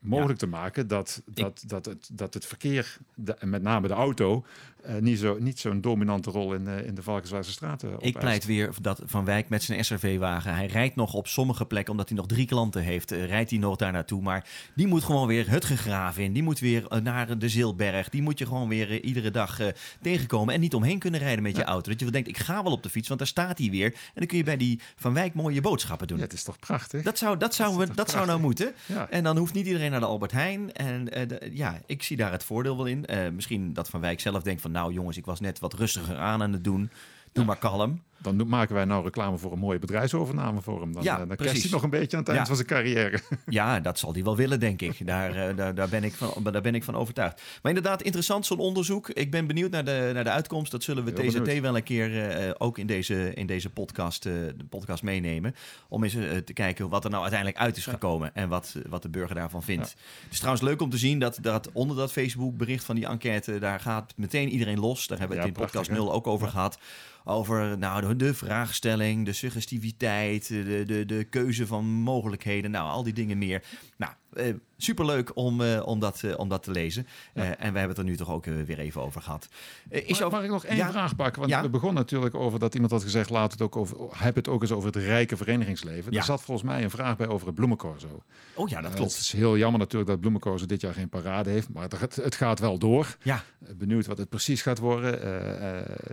mogelijk 0.00 0.38
te 0.38 0.46
maken 0.46 0.88
dat, 0.88 1.22
dat, 1.26 1.62
dat, 1.66 1.84
het, 1.84 2.10
dat 2.12 2.34
het 2.34 2.46
verkeer, 2.46 2.98
de, 3.14 3.34
en 3.34 3.48
met 3.50 3.62
name 3.62 3.88
de 3.88 3.94
auto, 3.94 4.44
uh, 4.88 4.96
niet 4.96 5.18
zo'n 5.18 5.42
niet 5.42 5.58
zo'n 5.58 5.80
dominante 5.80 6.30
rol 6.30 6.54
in, 6.54 6.64
uh, 6.66 6.86
in 6.86 6.94
de 6.94 7.02
Valkenswaardse 7.02 7.52
straten 7.52 7.96
Ik 7.98 8.18
pleit 8.18 8.44
weer 8.44 8.70
dat 8.80 9.02
Van 9.04 9.24
Wijk 9.24 9.48
met 9.48 9.62
zijn 9.62 9.84
SRV-wagen, 9.84 10.54
hij 10.54 10.66
rijdt 10.66 10.96
nog 10.96 11.14
op 11.14 11.26
sommige 11.26 11.66
plekken, 11.66 11.92
omdat 11.92 12.08
hij 12.08 12.18
nog 12.18 12.26
drie 12.26 12.46
klanten 12.46 12.82
heeft, 12.82 13.12
uh, 13.12 13.24
rijdt 13.24 13.50
hij 13.50 13.58
nog 13.58 13.76
daar 13.76 13.92
naartoe. 13.92 14.22
Maar 14.22 14.48
die 14.74 14.86
moet 14.86 15.04
gewoon 15.04 15.26
weer 15.26 15.50
het 15.50 15.64
gegraven 15.64 16.22
in, 16.22 16.32
die 16.32 16.42
moet 16.42 16.58
weer 16.58 16.86
naar 17.02 17.38
de 17.38 17.48
Zilberg, 17.48 18.08
die 18.08 18.22
moet 18.22 18.38
je 18.38 18.46
gewoon 18.46 18.68
weer 18.68 19.00
iedere 19.02 19.30
dag 19.30 19.58
tegenkomen 20.00 20.54
en 20.54 20.60
niet 20.60 20.74
omheen 20.74 20.98
kunnen 20.98 21.20
rijden 21.20 21.42
met 21.42 21.56
je 21.56 21.64
auto. 21.64 21.90
Dat 21.90 22.00
je 22.00 22.10
denkt, 22.10 22.28
ik 22.28 22.38
ga 22.38 22.62
wel 22.62 22.72
op 22.72 22.82
de 22.82 22.90
fiets, 22.90 23.08
want 23.08 23.20
daar 23.20 23.28
staat 23.28 23.58
hij 23.58 23.70
weer. 23.70 23.86
En 23.86 24.12
dan 24.14 24.26
kun 24.26 24.36
je 24.36 24.44
bij 24.44 24.56
die 24.56 24.80
Van 24.96 25.14
Wijk 25.14 25.34
mooie 25.34 25.60
boodschappen 25.60 26.06
doen. 26.06 26.18
Ja, 26.18 26.24
het 26.24 26.32
is 26.32 26.42
toch 26.42 26.58
prachtig? 26.58 27.02
Dat 27.02 27.18
zou, 27.18 27.36
dat 27.36 27.54
zou, 27.54 27.78
dat, 27.78 27.88
we, 27.88 27.94
dat 27.94 28.10
zou 28.10 28.26
nou 28.26 28.40
moeten. 28.40 28.72
Ja. 28.86 29.08
En 29.10 29.24
dan 29.24 29.36
hoeft 29.36 29.54
niet 29.54 29.66
iedereen 29.66 29.90
naar 29.90 30.00
de 30.00 30.06
Albert 30.06 30.32
Heijn. 30.32 30.72
En 30.72 31.08
ja, 31.52 31.80
ik 31.86 32.02
zie 32.02 32.16
daar 32.16 32.32
het 32.32 32.44
voordeel 32.44 32.76
wel 32.76 32.86
in. 32.86 33.06
Misschien 33.34 33.72
dat 33.72 33.88
Van 33.88 34.00
Wijk 34.00 34.20
zelf 34.20 34.42
denkt 34.42 34.60
van... 34.60 34.69
nou 34.70 34.92
jongens, 34.92 35.16
ik 35.16 35.24
was 35.24 35.40
net 35.40 35.58
wat 35.58 35.74
rustiger 35.74 36.16
aan 36.18 36.42
aan 36.42 36.52
het 36.52 36.64
doen. 36.64 36.90
Doe 37.32 37.42
ja. 37.42 37.44
maar 37.44 37.58
kalm. 37.58 38.02
Dan 38.22 38.48
maken 38.48 38.74
wij 38.74 38.84
nou 38.84 39.04
reclame 39.04 39.38
voor 39.38 39.52
een 39.52 39.58
mooie 39.58 39.78
bedrijfsovername 39.78 40.60
voor 40.60 40.80
hem. 40.80 40.92
Dan, 40.92 41.02
ja, 41.02 41.20
uh, 41.20 41.28
dan 41.28 41.36
krijgt 41.36 41.62
hij 41.62 41.70
nog 41.70 41.82
een 41.82 41.90
beetje 41.90 42.16
aan 42.16 42.22
het 42.22 42.32
eind 42.32 42.40
ja. 42.40 42.46
van 42.46 42.56
zijn 42.56 42.68
carrière. 42.68 43.20
Ja, 43.46 43.80
dat 43.80 43.98
zal 43.98 44.12
hij 44.12 44.24
wel 44.24 44.36
willen, 44.36 44.60
denk 44.60 44.82
ik. 44.82 45.06
Daar, 45.06 45.56
daar, 45.56 45.74
daar, 45.74 45.88
ben 45.88 46.04
ik 46.04 46.12
van, 46.12 46.42
daar 46.42 46.62
ben 46.62 46.74
ik 46.74 46.84
van 46.84 46.94
overtuigd. 46.94 47.42
Maar 47.62 47.72
inderdaad, 47.72 48.02
interessant 48.02 48.46
zo'n 48.46 48.58
onderzoek. 48.58 49.08
Ik 49.08 49.30
ben 49.30 49.46
benieuwd 49.46 49.70
naar 49.70 49.84
de, 49.84 50.10
naar 50.14 50.24
de 50.24 50.30
uitkomst. 50.30 50.70
Dat 50.70 50.82
zullen 50.82 51.04
we 51.04 51.10
Heel 51.10 51.30
TZT 51.30 51.42
benieuwd. 51.42 51.62
wel 51.62 51.76
een 51.76 51.82
keer 51.82 52.40
uh, 52.46 52.50
ook 52.58 52.78
in 52.78 52.86
deze, 52.86 53.34
in 53.34 53.46
deze 53.46 53.70
podcast, 53.70 54.24
uh, 54.24 54.32
de 54.32 54.64
podcast 54.68 55.02
meenemen. 55.02 55.54
Om 55.88 56.04
eens 56.04 56.16
te 56.44 56.52
kijken 56.52 56.88
wat 56.88 57.04
er 57.04 57.10
nou 57.10 57.22
uiteindelijk 57.22 57.60
uit 57.60 57.76
is 57.76 57.86
gekomen. 57.86 58.34
En 58.34 58.48
wat, 58.48 58.74
wat 58.88 59.02
de 59.02 59.08
burger 59.08 59.34
daarvan 59.34 59.62
vindt. 59.62 59.88
Het 60.22 60.32
is 60.32 60.38
trouwens 60.38 60.64
leuk 60.64 60.80
om 60.80 60.90
te 60.90 60.98
zien 60.98 61.18
dat, 61.18 61.38
dat 61.40 61.70
onder 61.72 61.96
dat 61.96 62.12
Facebook 62.12 62.56
bericht 62.56 62.84
van 62.84 62.94
die 62.94 63.06
enquête... 63.06 63.58
daar 63.58 63.80
gaat 63.80 64.12
meteen 64.16 64.48
iedereen 64.48 64.80
los. 64.80 65.06
Daar 65.06 65.18
hebben 65.18 65.36
we 65.36 65.42
het 65.42 65.56
in 65.56 65.62
podcast 65.62 65.90
0 65.90 66.12
ook 66.12 66.26
over 66.26 66.48
gehad 66.48 66.78
over 67.24 67.78
nou, 67.78 68.16
de 68.16 68.34
vraagstelling, 68.34 69.24
de 69.24 69.32
suggestiviteit, 69.32 70.48
de, 70.48 70.84
de, 70.86 71.06
de 71.06 71.24
keuze 71.24 71.66
van 71.66 71.84
mogelijkheden, 71.84 72.70
nou, 72.70 72.90
al 72.90 73.02
die 73.02 73.12
dingen 73.12 73.38
meer. 73.38 73.62
Nou, 73.96 74.12
uh, 74.34 74.54
superleuk 74.76 75.36
om, 75.36 75.60
uh, 75.60 75.86
om, 75.86 76.00
dat, 76.00 76.22
uh, 76.24 76.38
om 76.38 76.48
dat 76.48 76.62
te 76.62 76.70
lezen. 76.70 77.06
Ja. 77.34 77.42
en 77.42 77.72
we 77.72 77.78
hebben 77.78 77.88
het 77.88 77.98
er 77.98 78.04
nu 78.04 78.16
toch 78.16 78.30
ook 78.30 78.44
weer 78.44 78.78
even 78.78 79.02
over 79.02 79.22
gehad. 79.22 79.48
is 79.88 80.20
mag, 80.20 80.30
mag 80.30 80.42
ik 80.42 80.50
nog 80.50 80.64
één 80.64 80.76
ja? 80.76 80.90
vraag 80.90 81.16
pakken? 81.16 81.40
Want 81.40 81.52
ja? 81.52 81.62
we 81.62 81.68
begonnen 81.68 82.02
natuurlijk 82.02 82.34
over 82.34 82.58
dat 82.58 82.74
iemand 82.74 82.92
had 82.92 83.02
gezegd... 83.02 83.30
laat 83.30 83.52
het 83.52 83.62
ook 83.62 83.76
over, 83.76 83.96
heb 84.10 84.34
het 84.34 84.48
ook 84.48 84.62
eens 84.62 84.72
over 84.72 84.86
het 84.86 84.96
rijke 84.96 85.36
verenigingsleven. 85.36 86.12
Er 86.12 86.22
zat 86.22 86.42
volgens 86.42 86.70
mij 86.70 86.82
een 86.82 86.90
vraag 86.90 87.16
bij 87.16 87.28
over 87.28 87.46
het 87.46 87.54
bloemencorso. 87.54 88.22
Oh 88.54 88.68
ja, 88.68 88.80
dat 88.80 88.94
klopt. 88.94 89.12
het 89.12 89.20
is 89.20 89.32
heel 89.32 89.56
jammer 89.56 89.80
natuurlijk 89.80 90.10
dat 90.10 90.20
bloemencorso 90.20 90.66
dit 90.66 90.80
jaar 90.80 90.94
geen 90.94 91.08
parade 91.08 91.50
heeft. 91.50 91.68
Maar 91.68 91.88
het, 91.98 92.16
het 92.16 92.34
gaat 92.34 92.58
wel 92.58 92.78
door. 92.78 93.16
Ja. 93.22 93.44
Benieuwd 93.76 94.06
wat 94.06 94.18
het 94.18 94.28
precies 94.28 94.62
gaat 94.62 94.78
worden. 94.78 95.14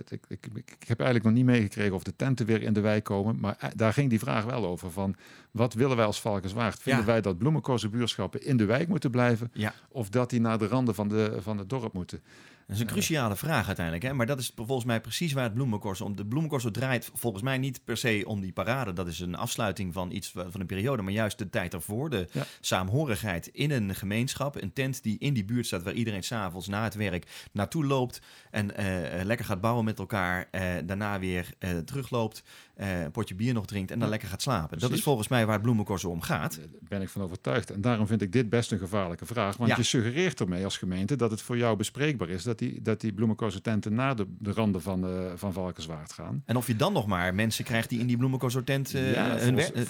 Ik, 0.08 0.26
ik, 0.28 0.48
ik, 0.54 0.76
heb 0.88 1.00
eigenlijk 1.00 1.24
nog 1.24 1.34
niet 1.34 1.46
meegekregen 1.46 1.96
of 1.96 2.04
de 2.04 2.16
tenten 2.16 2.46
weer 2.46 2.62
in 2.62 2.74
de 2.74 2.82
wijk 2.82 3.04
komen. 3.04 3.40
Maar 3.40 3.72
daar 3.76 3.94
ging 3.94 4.10
die 4.10 4.20
vraag 4.20 4.44
wel 4.44 4.66
over 4.66 4.92
van... 4.92 5.16
wat 5.52 5.74
willen 5.74 5.98
wij 5.98 6.06
als 6.06 6.22
Valkenswaard? 6.22 6.80
Vinden 6.82 7.06
wij 7.06 7.22
dat 7.22 7.38
bloemencorso 7.38 7.90
buurschappen 8.08 8.46
in 8.46 8.58
de 8.58 8.66
wijk 8.66 8.88
moeten 8.88 9.12
blijven. 9.12 9.52
Ja. 9.54 9.74
Of 9.90 10.10
dat 10.10 10.30
die 10.30 10.40
naar 10.40 10.58
de 10.58 10.68
randen 10.68 10.96
van, 10.96 11.08
de, 11.08 11.38
van 11.42 11.58
het 11.58 11.70
dorp 11.70 11.94
moeten. 11.94 12.22
Dat 12.68 12.76
is 12.76 12.82
een 12.82 12.88
cruciale 12.88 13.36
vraag 13.36 13.66
uiteindelijk. 13.66 14.06
Hè? 14.06 14.14
Maar 14.14 14.26
dat 14.26 14.40
is 14.40 14.52
volgens 14.56 14.86
mij 14.86 15.02
precies 15.02 15.34
waar 15.34 15.44
het 15.44 15.54
bloemenkorso 15.54 16.04
om. 16.04 16.16
De 16.16 16.26
bloemenkorso 16.26 16.72
draait 16.72 17.10
volgens 17.14 17.44
mij 17.44 17.58
niet 17.58 17.82
per 17.84 17.98
se 17.98 18.24
om 18.26 18.42
die 18.42 18.52
parade. 18.52 18.94
Dat 18.94 19.08
is 19.08 19.20
een 19.20 19.36
afsluiting 19.36 19.94
van 19.94 20.12
iets 20.12 20.32
van 20.36 20.60
een 20.60 20.66
periode. 20.66 21.02
Maar 21.02 21.14
juist 21.14 21.38
de 21.38 21.50
tijd 21.50 21.74
ervoor. 21.74 22.10
De 22.10 22.28
ja. 22.32 22.46
saamhorigheid 22.62 23.48
in 23.48 23.72
een 23.72 23.96
gemeenschap. 23.96 24.62
Een 24.62 24.74
tent 24.74 25.04
die 25.04 25.20
in 25.20 25.34
die 25.34 25.46
buurt 25.46 25.66
staat 25.66 25.84
waar 25.84 25.94
iedereen 25.94 26.24
s'avonds 26.24 26.68
na 26.68 26.84
het 26.84 26.96
werk 26.96 27.48
naartoe 27.52 27.86
loopt. 27.86 28.22
En 28.52 28.70
uh, 28.80 29.24
lekker 29.24 29.46
gaat 29.46 29.62
bouwen 29.62 29.86
met 29.86 30.00
elkaar. 30.00 30.48
Uh, 30.52 30.62
daarna 30.86 31.20
weer 31.20 31.50
uh, 31.60 31.78
terugloopt. 31.78 32.44
Een 32.78 33.12
potje 33.12 33.36
bier 33.36 33.54
nog 33.54 33.66
drinkt 33.66 33.92
en 33.92 34.00
dan 34.00 34.10
lekker 34.10 34.28
gaat 34.28 34.42
slapen. 34.42 34.68
Precies. 34.68 34.88
Dat 34.88 34.98
is 34.98 35.04
volgens 35.04 35.28
mij 35.28 35.46
waar 35.46 35.62
het 35.62 36.06
om 36.06 36.22
gaat. 36.22 36.56
Daar 36.56 36.68
ben 36.82 37.02
ik 37.02 37.10
van 37.10 37.22
overtuigd. 37.22 37.72
En 37.72 37.82
daarom 37.82 38.08
vind 38.08 38.22
ik 38.22 38.32
dit 38.32 38.50
best 38.50 38.72
een 38.72 38.78
gevaarlijke 38.78 39.26
vraag. 39.26 39.58
Want 39.58 39.70
ja. 39.70 39.76
je 39.76 39.84
suggereert 39.84 40.40
ermee 40.40 40.64
als 40.64 40.78
gemeente 40.78 41.16
dat 41.16 41.32
het 41.32 41.42
voor 41.42 41.58
jou 41.58 41.78
bespreekbaar 41.78 42.30
is. 42.30 42.44
Dat 42.44 42.60
die, 42.60 42.82
dat 42.82 43.02
die 43.02 43.14
bloemencorso-tenten 43.14 43.94
naar 43.94 44.16
de, 44.16 44.26
de 44.40 44.52
randen 44.52 44.82
van, 44.82 45.02
de, 45.02 45.32
van 45.36 45.54
Valkenswaard 45.54 46.14
gaan. 46.14 46.44
En 46.46 46.56
of 46.56 46.68
je 46.68 46.76
dan 46.76 46.94
nog 46.94 47.08
maar 47.08 47.36
mensen 47.36 47.64
krijgt 47.64 47.90
die 47.90 48.00
in 48.00 48.08
die 48.08 48.18
bloemencorso-tent 48.18 48.94
uh, 48.94 49.14
ja, 49.14 49.38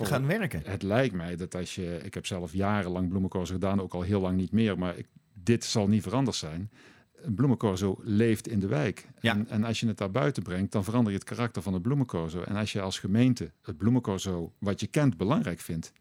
gaan 0.02 0.28
werken. 0.28 0.62
Het 0.66 0.84
lijkt 0.84 1.16
mij 1.16 1.36
dat 1.36 1.56
als 1.56 1.76
je... 1.76 2.00
Ik 2.04 2.14
heb 2.14 2.26
zelf 2.26 2.54
jarenlang 2.54 3.10
bloemencorso 3.10 3.54
gedaan, 3.54 3.82
ook 3.82 3.94
al 3.94 4.02
heel 4.02 4.22
lang 4.22 4.38
niet 4.38 4.52
meer. 4.52 4.78
Maar 4.78 4.98
ik, 4.98 5.08
dit 5.34 5.64
zal 5.64 5.88
niet 5.88 6.04
veranderd 6.04 6.36
zijn. 6.36 6.70
Een 7.22 7.36
bloemencorso 7.36 8.00
leeft 8.04 8.48
in 8.48 8.60
de 8.60 8.68
wijk. 8.68 9.08
Ja. 9.20 9.34
En, 9.34 9.48
en, 9.48 9.64
als 9.64 9.80
je 9.80 9.88
het 9.88 9.98
daar 9.98 10.12
buiten 10.12 10.44
brengt, 10.44 10.72
dan 10.72 10.84
verander 10.84 11.12
je 11.12 11.18
het 11.18 11.28
karakter 11.28 11.62
van 11.62 11.74
het 11.74 11.82
bloemencorso. 11.82 12.42
En 12.42 12.56
als 12.56 12.72
je 12.72 12.82
als 12.82 13.00
gemeente 13.00 13.52
het 13.62 13.78
bloemencorso 13.78 14.54
wat 14.60 14.80
je 14.80 14.88
kent 14.88 15.18
belangrijk 15.18 15.60
vindt 15.60 15.92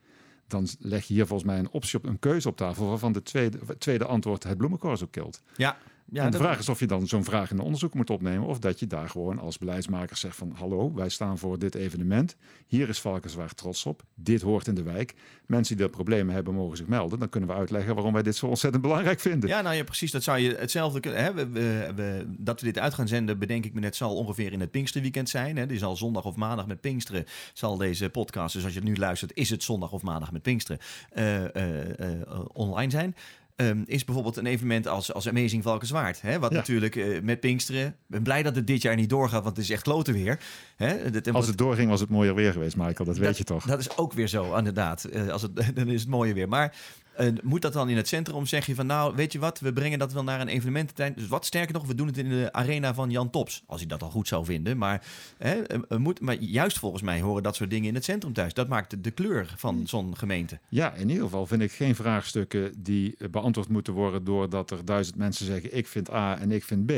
dan 0.47 0.69
leg 0.79 1.07
je 1.07 1.15
hier 1.15 1.27
volgens 1.27 1.49
mij 1.49 1.59
een 1.59 1.71
optie 1.71 1.99
op, 1.99 2.05
een 2.05 2.19
keuze 2.19 2.49
op 2.49 2.57
tafel 2.57 2.89
waarvan 2.89 3.13
de 3.13 3.23
tweede, 3.23 3.59
tweede 3.79 4.05
antwoord 4.05 4.43
het 4.43 4.57
bloemencorso 4.57 5.07
kilt. 5.07 5.43
Ja, 5.57 5.79
ja, 6.13 6.25
en 6.25 6.31
de 6.31 6.37
vraag 6.37 6.59
is 6.59 6.69
of 6.69 6.81
je 6.81 6.87
dan 6.87 7.07
zo'n 7.07 7.25
vraag 7.25 7.51
in 7.51 7.57
de 7.57 7.63
onderzoek 7.63 7.95
moet 7.95 8.11
opnemen. 8.11 8.47
Of 8.47 8.59
dat 8.59 8.79
je 8.79 8.87
daar 8.87 9.09
gewoon 9.09 9.39
als 9.39 9.59
beleidsmaker 9.59 10.17
zegt 10.17 10.37
van... 10.37 10.53
hallo, 10.55 10.95
wij 10.95 11.09
staan 11.09 11.39
voor 11.39 11.59
dit 11.59 11.75
evenement. 11.75 12.37
Hier 12.67 12.89
is 12.89 13.01
Valkenswaard 13.01 13.57
trots 13.57 13.87
op. 13.87 14.03
Dit 14.15 14.43
hoort 14.43 14.67
in 14.67 14.75
de 14.75 14.83
wijk. 14.83 15.15
Mensen 15.47 15.77
die 15.77 15.87
dat 15.87 15.95
problemen 15.95 16.35
hebben 16.35 16.55
mogen 16.55 16.77
zich 16.77 16.87
melden. 16.87 17.19
Dan 17.19 17.29
kunnen 17.29 17.49
we 17.49 17.55
uitleggen 17.55 17.95
waarom 17.95 18.13
wij 18.13 18.23
dit 18.23 18.37
zo 18.37 18.47
ontzettend 18.47 18.83
belangrijk 18.83 19.21
vinden. 19.21 19.49
Ja, 19.49 19.61
nou 19.61 19.77
ja, 19.77 19.85
precies. 19.85 20.11
Dat 20.11 20.23
zou 20.23 20.39
je 20.39 20.55
hetzelfde 20.55 21.01
kunnen... 21.01 21.25
Hè? 21.25 21.35
We, 21.35 21.51
we, 21.95 22.25
dat 22.39 22.61
we 22.61 22.67
dit 22.67 22.79
uit 22.79 22.95
gaan 22.95 23.09
zenden, 23.09 23.39
bedenk 23.39 23.65
ik 23.65 23.75
me 23.75 23.81
net... 23.81 23.97
zal 23.97 24.17
ongeveer 24.17 24.53
in 24.53 24.61
het 24.61 24.71
Pinksterweekend 24.71 25.29
zijn. 25.29 25.57
Hè? 25.57 25.67
Die 25.67 25.79
zal 25.79 25.97
zondag 25.97 26.25
of 26.25 26.37
maandag 26.37 26.67
met 26.67 26.81
Pinksteren... 26.81 27.25
zal 27.53 27.77
deze 27.77 28.11
podcast, 28.11 28.55
dus 28.55 28.65
als 28.65 28.73
je 28.73 28.79
het 28.79 28.89
nu 28.89 28.97
luistert... 28.97 29.35
is 29.35 29.51
het 29.51 29.63
zondag 29.63 29.93
of 29.93 30.03
maandag 30.03 30.33
met 30.33 30.43
Pinksteren... 30.43 30.81
Uh, 31.15 31.43
uh, 31.43 31.89
uh, 31.99 32.45
online 32.53 32.91
zijn... 32.91 33.15
Um, 33.57 33.83
is 33.87 34.05
bijvoorbeeld 34.05 34.37
een 34.37 34.47
evenement 34.47 34.87
als, 34.87 35.13
als 35.13 35.29
Amazing 35.29 35.63
Valkenswaard. 35.63 36.23
Hè? 36.23 36.39
Wat 36.39 36.53
natuurlijk 36.53 36.95
uh, 36.95 37.21
met 37.23 37.41
Pinksteren... 37.41 37.87
Ik 37.87 37.95
ben 38.07 38.23
blij 38.23 38.43
dat 38.43 38.57
het 38.57 38.67
dit 38.67 38.83
jaar 38.83 38.97
niet 38.97 39.11
doorgaat, 39.11 39.43
want 39.43 39.57
het 39.57 39.65
is 39.65 39.71
echt 39.71 39.83
klote 39.83 40.13
weer. 40.13 40.39
Hè? 40.77 41.11
Dat, 41.11 41.33
als 41.33 41.47
het 41.47 41.59
doorging 41.59 41.91
was 41.91 42.01
het 42.01 42.09
mooier 42.09 42.35
weer 42.35 42.53
geweest, 42.53 42.77
Michael. 42.77 42.95
Dat, 42.95 43.07
dat 43.07 43.19
weet 43.19 43.39
je 43.39 43.45
toch? 43.45 43.67
Dat 43.67 43.79
is 43.79 43.97
ook 43.97 44.13
weer 44.13 44.29
zo, 44.29 44.55
inderdaad. 44.55 45.09
Uh, 45.13 45.29
als 45.29 45.43
het, 45.43 45.55
dan 45.77 45.89
is 45.89 46.01
het 46.01 46.11
mooier 46.11 46.35
weer. 46.35 46.49
Maar 46.49 46.75
uh, 47.21 47.33
moet 47.43 47.63
dat 47.63 47.73
dan 47.73 47.89
in 47.89 47.97
het 47.97 48.09
centrum? 48.09 48.47
Zeg 48.47 48.67
je 48.67 48.75
van 48.75 48.87
nou, 48.87 49.15
weet 49.15 49.33
je 49.33 49.39
wat, 49.39 49.61
we 49.61 49.73
brengen 49.73 49.99
dat 49.99 50.13
wel 50.13 50.25
naar 50.25 50.41
een 50.41 50.49
evenemententuin. 50.49 51.15
Dus 51.17 51.29
wat 51.29 51.45
sterker 51.45 51.75
nog, 51.75 51.87
we 51.87 51.95
doen 51.95 52.07
het 52.07 52.19
in 52.19 52.29
de 52.29 52.53
arena 52.53 52.95
van 52.95 53.11
Jan 53.11 53.31
Tops. 53.31 53.63
Als 53.67 53.81
hij 53.81 53.89
dat 53.89 54.03
al 54.03 54.11
goed 54.11 54.29
zou 54.29 54.45
vinden. 54.45 54.79
Maar, 54.79 55.07
hè, 55.39 55.63
moet, 55.99 56.21
maar 56.21 56.35
juist 56.35 56.79
volgens 56.79 57.03
mij 57.03 57.21
horen 57.21 57.43
dat 57.43 57.57
soort 57.57 57.71
dingen 57.71 57.89
in 57.89 57.95
het 57.95 58.05
centrum 58.05 58.33
thuis. 58.33 58.55
Dat 58.55 58.69
maakt 58.69 59.05
de 59.05 59.11
kleur 59.11 59.55
van 59.57 59.75
hmm. 59.75 59.87
zo'n 59.87 60.17
gemeente. 60.17 60.59
Ja, 60.69 60.93
in 60.93 61.09
ieder 61.09 61.25
geval 61.25 61.47
vind 61.47 61.63
ik 61.63 61.73
geen 61.73 61.95
vraagstukken 61.95 62.73
die 62.83 63.17
beantwoord 63.31 63.69
moeten 63.69 63.93
worden 63.93 64.25
doordat 64.25 64.71
er 64.71 64.85
duizend 64.85 65.17
mensen 65.17 65.47
zeggen 65.47 65.77
ik 65.77 65.87
vind 65.87 66.13
A 66.13 66.39
en 66.39 66.53
ik 66.53 66.65
vind 66.65 66.87
B. 66.87 66.93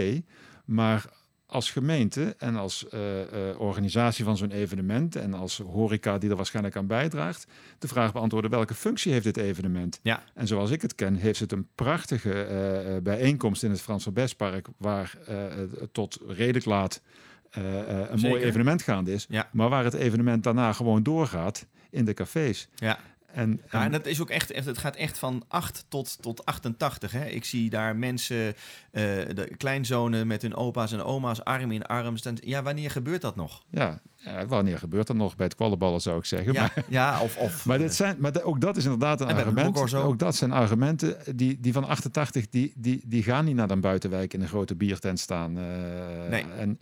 Maar 0.64 1.04
als 1.50 1.70
gemeente 1.70 2.34
en 2.38 2.56
als 2.56 2.86
uh, 2.94 3.00
uh, 3.00 3.60
organisatie 3.60 4.24
van 4.24 4.36
zo'n 4.36 4.50
evenement 4.50 5.16
en 5.16 5.34
als 5.34 5.58
horeca 5.58 6.18
die 6.18 6.30
er 6.30 6.36
waarschijnlijk 6.36 6.76
aan 6.76 6.86
bijdraagt, 6.86 7.46
de 7.78 7.88
vraag 7.88 8.12
beantwoorden 8.12 8.50
welke 8.50 8.74
functie 8.74 9.12
heeft 9.12 9.24
dit 9.24 9.37
evenement. 9.37 10.00
Ja. 10.02 10.22
En 10.34 10.46
zoals 10.46 10.70
ik 10.70 10.82
het 10.82 10.94
ken, 10.94 11.14
heeft 11.14 11.40
het 11.40 11.52
een 11.52 11.68
prachtige 11.74 12.48
uh, 12.87 13.02
bijeenkomst 13.02 13.62
in 13.62 13.70
het 13.70 13.80
Frans 13.80 14.04
van 14.04 14.12
Bestpark, 14.12 14.68
waar 14.76 15.18
tot 15.92 16.18
redelijk 16.26 16.64
laat 16.64 17.00
een 17.50 18.20
mooi 18.20 18.42
evenement 18.42 18.82
gaande 18.82 19.12
is, 19.12 19.26
ja. 19.28 19.48
maar 19.52 19.68
waar 19.68 19.84
het 19.84 19.94
evenement 19.94 20.42
daarna 20.42 20.72
gewoon 20.72 21.02
doorgaat 21.02 21.66
in 21.90 22.04
de 22.04 22.14
cafés. 22.14 22.68
Ja. 22.74 22.98
En, 23.38 23.61
ja, 23.70 23.85
en 23.85 23.92
dat 23.92 24.07
is 24.07 24.20
ook 24.20 24.31
echt, 24.31 24.55
het 24.55 24.79
gaat 24.79 24.96
echt 24.96 25.18
van 25.18 25.42
8 25.48 25.85
tot, 25.88 26.22
tot 26.22 26.44
88. 26.44 27.12
Hè. 27.12 27.27
Ik 27.27 27.44
zie 27.44 27.70
daar 27.70 27.96
mensen, 27.96 28.46
uh, 28.46 28.55
de 28.92 29.55
kleinzonen 29.57 30.27
met 30.27 30.42
hun 30.42 30.55
opa's 30.55 30.92
en 30.92 31.03
oma's 31.03 31.40
arm 31.40 31.70
in 31.70 31.87
arm 31.87 32.16
staan. 32.16 32.37
Ja, 32.40 32.62
wanneer 32.62 32.90
gebeurt 32.90 33.20
dat 33.20 33.37
nog? 33.37 33.64
Ja, 33.70 34.01
ja 34.16 34.46
wanneer 34.46 34.79
gebeurt 34.79 35.07
dat 35.07 35.16
nog? 35.16 35.37
Bij 35.37 35.46
het 35.46 35.55
kwallenballen 35.55 36.01
zou 36.01 36.18
ik 36.18 36.24
zeggen. 36.24 36.53
Ja, 36.53 36.61
maar, 36.61 36.85
ja 36.88 37.20
of, 37.20 37.37
of... 37.37 37.64
Maar, 37.66 37.79
dit 37.79 37.94
zijn, 37.94 38.16
maar 38.18 38.42
ook 38.42 38.61
dat 38.61 38.77
is 38.77 38.85
inderdaad 38.85 39.20
een 39.20 39.27
argument. 39.27 39.94
Ook 39.94 40.18
dat 40.18 40.37
zijn 40.37 40.53
argumenten. 40.53 41.16
Die, 41.37 41.61
die 41.61 41.72
van 41.72 41.85
88, 41.85 42.48
die, 42.48 42.72
die, 42.77 43.03
die 43.07 43.22
gaan 43.22 43.44
niet 43.44 43.57
naar 43.57 43.70
een 43.70 43.81
buitenwijk 43.81 44.35
in 44.35 44.40
een 44.40 44.48
grote 44.48 44.77
biertent 44.77 45.20
staan. 45.20 45.59
Uh, 45.59 45.64
nee. 46.31 46.44
En 46.57 46.81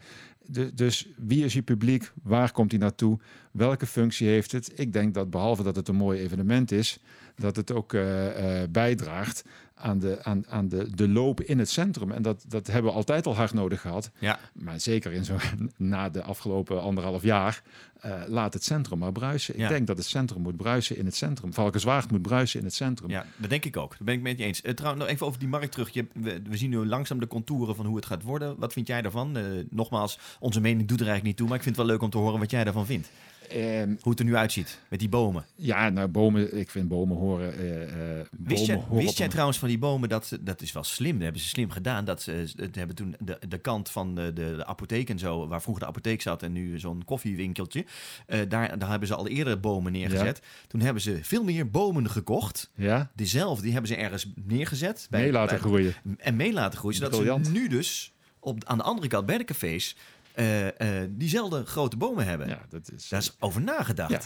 dus 0.74 1.08
wie 1.16 1.44
is 1.44 1.52
je 1.52 1.62
publiek? 1.62 2.12
Waar 2.22 2.52
komt 2.52 2.70
hij 2.70 2.80
naartoe? 2.80 3.18
Welke 3.50 3.86
functie 3.86 4.28
heeft 4.28 4.52
het? 4.52 4.72
Ik 4.74 4.92
denk 4.92 5.14
dat 5.14 5.30
behalve 5.30 5.62
dat 5.62 5.76
het 5.76 5.88
een 5.88 5.96
mooi 5.96 6.20
evenement 6.20 6.72
is, 6.72 6.98
dat 7.36 7.56
het 7.56 7.72
ook 7.72 7.92
uh, 7.92 8.26
uh, 8.26 8.62
bijdraagt 8.70 9.44
aan, 9.78 9.98
de, 9.98 10.18
aan, 10.22 10.44
aan 10.48 10.68
de, 10.68 10.94
de 10.94 11.08
loop 11.08 11.40
in 11.40 11.58
het 11.58 11.70
centrum. 11.70 12.10
En 12.10 12.22
dat, 12.22 12.44
dat 12.48 12.66
hebben 12.66 12.90
we 12.90 12.96
altijd 12.96 13.26
al 13.26 13.34
hard 13.34 13.52
nodig 13.52 13.80
gehad. 13.80 14.10
Ja. 14.18 14.38
Maar 14.52 14.80
zeker 14.80 15.12
in 15.12 15.24
zo, 15.24 15.36
na 15.76 16.08
de 16.08 16.22
afgelopen 16.22 16.82
anderhalf 16.82 17.22
jaar, 17.22 17.62
uh, 18.04 18.22
laat 18.26 18.52
het 18.52 18.64
centrum 18.64 18.98
maar 18.98 19.12
bruisen. 19.12 19.58
Ik 19.58 19.68
denk 19.68 19.86
dat 19.86 19.96
het 19.96 20.06
centrum 20.06 20.42
moet 20.42 20.56
bruisen 20.56 20.96
in 20.96 21.04
het 21.04 21.14
centrum. 21.14 21.52
Valkenswaard 21.52 22.10
moet 22.10 22.22
bruisen 22.22 22.58
in 22.58 22.64
het 22.64 22.74
centrum. 22.74 23.10
Ja, 23.10 23.26
dat 23.36 23.50
denk 23.50 23.64
ik 23.64 23.76
ook. 23.76 23.90
Daar 23.90 24.04
ben 24.04 24.14
ik 24.14 24.22
met 24.22 24.38
je 24.38 24.44
eens. 24.44 24.62
Uh, 24.64 24.72
trouwens, 24.72 25.02
nog 25.02 25.12
even 25.12 25.26
over 25.26 25.38
die 25.38 25.48
markt 25.48 25.72
terug. 25.72 25.90
Je, 25.90 26.06
we, 26.12 26.42
we, 26.48 26.56
zien 26.56 26.70
nu 26.70 26.86
langzaam 26.86 27.20
de 27.20 27.26
contouren 27.26 27.76
van 27.76 27.86
hoe 27.86 27.96
het 27.96 28.06
gaat 28.06 28.22
worden. 28.22 28.58
Wat 28.58 28.72
vind 28.72 28.86
jij 28.86 29.02
daarvan? 29.02 29.36
Uh, 29.36 29.44
nogmaals, 29.70 30.18
onze 30.40 30.60
mening 30.60 30.88
doet 30.88 31.00
er 31.00 31.06
eigenlijk 31.06 31.26
niet 31.26 31.36
toe, 31.36 31.46
maar 31.46 31.56
ik 31.56 31.62
vind 31.62 31.76
het 31.76 31.86
wel 31.86 31.94
leuk 31.94 32.04
om 32.04 32.10
te 32.10 32.18
horen 32.18 32.38
wat 32.38 32.50
jij 32.50 32.64
daarvan 32.64 32.86
vindt. 32.86 33.10
Um, 33.52 33.98
Hoe 34.00 34.10
het 34.10 34.18
er 34.18 34.24
nu 34.24 34.36
uitziet 34.36 34.80
met 34.88 34.98
die 34.98 35.08
bomen. 35.08 35.44
Ja, 35.54 35.88
nou 35.88 36.08
bomen, 36.08 36.58
ik 36.58 36.70
vind 36.70 36.88
bomen 36.88 37.16
horen. 37.16 37.64
Uh, 37.64 38.20
wist, 38.30 38.66
je, 38.66 38.80
wist 38.90 39.18
jij 39.18 39.28
trouwens 39.28 39.58
van 39.58 39.65
die 39.66 39.78
bomen 39.78 40.08
dat 40.08 40.38
dat 40.40 40.62
is 40.62 40.72
wel 40.72 40.84
slim? 40.84 41.12
Dat 41.12 41.22
hebben 41.22 41.40
ze 41.40 41.48
slim 41.48 41.70
gedaan. 41.70 42.04
Dat 42.04 42.22
ze 42.22 42.52
het 42.56 42.74
hebben 42.74 42.96
toen 42.96 43.16
de, 43.18 43.38
de 43.48 43.58
kant 43.58 43.90
van 43.90 44.14
de, 44.14 44.32
de, 44.32 44.54
de, 44.56 44.66
apotheek 44.66 45.10
en 45.10 45.18
zo, 45.18 45.48
waar 45.48 45.62
vroeger 45.62 45.82
de 45.82 45.88
apotheek 45.88 46.22
zat 46.22 46.42
en 46.42 46.52
nu 46.52 46.78
zo'n 46.78 47.04
koffiewinkeltje. 47.04 47.84
Uh, 48.26 48.40
daar, 48.48 48.78
daar 48.78 48.90
hebben 48.90 49.08
ze 49.08 49.14
al 49.14 49.28
eerder 49.28 49.60
bomen 49.60 49.92
neergezet. 49.92 50.42
Toen 50.66 50.80
hebben 50.80 51.02
ze 51.02 51.18
veel 51.22 51.44
meer 51.44 51.70
bomen 51.70 52.10
gekocht. 52.10 52.70
Ja. 52.74 53.10
Diezelfde, 53.14 53.62
die 53.62 53.72
hebben 53.72 53.90
ze 53.90 53.96
ergens 53.96 54.32
neergezet. 54.34 55.06
Bij, 55.10 55.20
mee 55.20 55.32
laten 55.32 55.60
bij, 55.60 55.68
groeien. 55.68 55.94
En 56.18 56.36
mee 56.36 56.52
laten 56.52 56.78
groeien. 56.78 56.96
Zodat 56.96 57.10
Briljant. 57.10 57.46
ze 57.46 57.52
nu 57.52 57.68
dus 57.68 58.12
op, 58.40 58.64
aan 58.64 58.78
de 58.78 58.84
andere 58.84 59.08
kant 59.08 59.26
bij 59.26 59.38
de 59.38 59.44
cafés 59.44 59.96
uh, 60.36 60.64
uh, 60.64 60.70
diezelfde 61.08 61.64
grote 61.64 61.96
bomen 61.96 62.26
hebben. 62.26 62.48
Ja, 62.48 62.60
dat 62.68 62.90
is, 62.96 63.08
Daar 63.08 63.20
is 63.20 63.36
over 63.38 63.60
nagedacht. 63.60 64.10
Ja, 64.10 64.20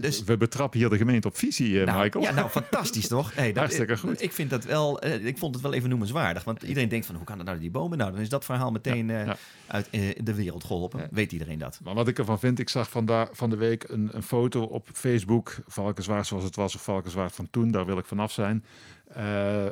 dus, 0.00 0.24
we 0.24 0.36
betrappen 0.36 0.78
hier 0.78 0.88
de 0.88 0.96
gemeente 0.96 1.28
op 1.28 1.36
visie, 1.36 1.70
uh, 1.70 1.86
nou, 1.86 2.02
Michael. 2.02 2.24
Ja, 2.24 2.32
nou, 2.32 2.48
fantastisch 2.48 3.08
toch? 3.08 3.32
Hey, 3.40 3.48
dat, 3.48 3.56
Hartstikke 3.56 3.96
goed. 3.96 4.22
Ik, 4.22 4.32
vind 4.32 4.50
dat 4.50 4.64
wel, 4.64 5.04
ik 5.04 5.38
vond 5.38 5.54
het 5.54 5.62
wel 5.62 5.72
even 5.72 5.88
noemenswaardig. 5.88 6.44
Want 6.44 6.62
iedereen 6.62 6.88
denkt 6.88 7.06
van, 7.06 7.14
hoe 7.14 7.24
kan 7.24 7.36
dat 7.36 7.46
nou 7.46 7.58
die 7.58 7.70
bomen? 7.70 7.98
Nou, 7.98 8.12
dan 8.12 8.20
is 8.20 8.28
dat 8.28 8.44
verhaal 8.44 8.70
meteen 8.70 9.08
ja, 9.08 9.36
uit 9.66 9.88
de 10.20 10.34
wereld 10.34 10.64
geholpen. 10.64 11.08
Weet 11.10 11.32
iedereen 11.32 11.58
dat. 11.58 11.80
Maar 11.82 11.94
wat 11.94 12.08
ik 12.08 12.18
ervan 12.18 12.38
vind, 12.38 12.58
ik 12.58 12.68
zag 12.68 12.90
vandaar, 12.90 13.28
van 13.32 13.50
de 13.50 13.56
week 13.56 13.84
een, 13.88 14.08
een 14.12 14.22
foto 14.22 14.62
op 14.62 14.88
Facebook. 14.92 15.56
Valkenswaard 15.66 16.26
zoals 16.26 16.44
het 16.44 16.56
was, 16.56 16.74
of 16.74 16.82
Valkenswaard 16.82 17.34
van 17.34 17.48
toen. 17.50 17.70
Daar 17.70 17.86
wil 17.86 17.98
ik 17.98 18.06
vanaf 18.06 18.32
zijn. 18.32 18.64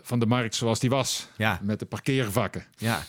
van 0.03 0.19
de 0.19 0.27
markt 0.27 0.55
zoals 0.55 0.79
die 0.79 0.91
was. 0.91 1.29
Ja. 1.37 1.61
Met 1.63 1.79
de 1.79 1.87
parkeervakken. 1.87 2.65
Ja. 2.77 3.03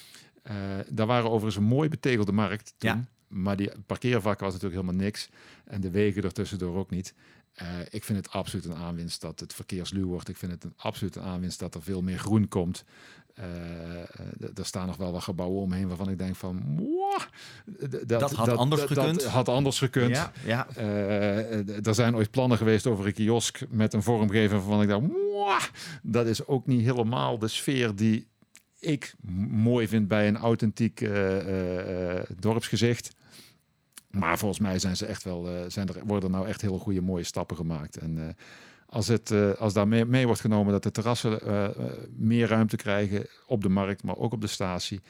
Uh, 0.49 0.55
daar 0.89 1.07
waren 1.07 1.29
overigens 1.29 1.55
een 1.55 1.63
mooi 1.63 1.89
betegelde 1.89 2.31
markt 2.31 2.73
toen. 2.77 2.89
Ja. 2.89 3.05
Maar 3.27 3.55
die 3.55 3.71
parkeervakken 3.85 4.45
was 4.45 4.53
natuurlijk 4.53 4.81
helemaal 4.81 5.05
niks. 5.05 5.29
En 5.63 5.81
de 5.81 5.89
wegen 5.89 6.23
ertussendoor 6.23 6.77
ook 6.77 6.89
niet. 6.89 7.13
ik 7.89 8.03
vind 8.03 8.17
het 8.17 8.31
absoluut 8.31 8.65
een 8.65 8.75
aanwinst 8.75 9.21
dat 9.21 9.39
het 9.39 9.53
verkeersluw 9.53 10.07
wordt. 10.07 10.29
Ik 10.29 10.37
vind 10.37 10.51
het 10.51 10.63
een 10.63 10.73
absoluut 10.75 11.15
een 11.15 11.23
aanwinst 11.23 11.59
dat 11.59 11.75
er 11.75 11.81
veel 11.81 12.01
meer 12.01 12.17
groen 12.17 12.47
komt. 12.47 12.85
Uh, 13.39 14.57
er 14.57 14.65
staan 14.65 14.87
nog 14.87 14.97
wel 14.97 15.11
wat 15.11 15.23
gebouwen 15.23 15.61
omheen 15.61 15.87
waarvan 15.87 16.09
ik 16.09 16.17
denk 16.17 16.35
van... 16.35 16.87
Dat, 17.89 18.07
dat, 18.07 18.31
had 18.31 18.49
anders 18.49 18.81
gekund. 18.81 19.21
Dat 19.21 19.31
had 19.31 19.49
anders 19.49 19.77
gekund. 19.77 20.15
Ja, 20.15 20.31
ja. 20.45 20.67
Uh, 20.77 21.87
er 21.87 21.95
zijn 21.95 22.15
ooit 22.15 22.31
plannen 22.31 22.57
geweest 22.57 22.87
over 22.87 23.05
een 23.05 23.13
kiosk 23.13 23.61
met 23.69 23.93
een 23.93 24.03
vormgeving 24.03 24.51
waarvan 24.51 24.81
ik 24.81 24.87
dacht... 24.87 25.71
dat 26.03 26.27
is 26.27 26.47
ook 26.47 26.67
niet 26.67 26.81
helemaal 26.81 27.39
de 27.39 27.47
sfeer 27.47 27.95
die 27.95 28.27
ik 28.79 29.13
mooi 29.49 29.87
vind 29.87 30.07
bij 30.07 30.27
een 30.27 30.37
authentiek 30.37 31.01
uh, 31.01 32.19
dorpsgezicht. 32.39 33.15
Maar 34.09 34.37
volgens 34.37 34.59
mij 34.59 34.79
zijn 34.79 34.97
ze 34.97 35.05
echt 35.05 35.23
wel, 35.23 35.47
zijn 35.67 35.87
er, 35.87 35.95
worden 36.05 36.29
er 36.29 36.35
nou 36.35 36.47
echt 36.47 36.61
heel 36.61 36.77
goede 36.77 37.01
mooie 37.01 37.23
stappen 37.23 37.55
gemaakt. 37.55 37.97
En 37.97 38.35
als, 38.85 39.07
het, 39.07 39.31
als 39.57 39.73
daar 39.73 39.87
mee, 39.87 40.05
mee, 40.05 40.25
wordt 40.25 40.41
genomen 40.41 40.71
dat 40.71 40.83
de 40.83 40.91
terrassen 40.91 41.39
meer 42.17 42.47
ruimte 42.47 42.75
krijgen 42.75 43.27
op 43.47 43.61
de 43.61 43.69
markt, 43.69 44.03
maar 44.03 44.17
ook 44.17 44.33
op 44.33 44.41
de 44.41 44.47
statie 44.47 45.01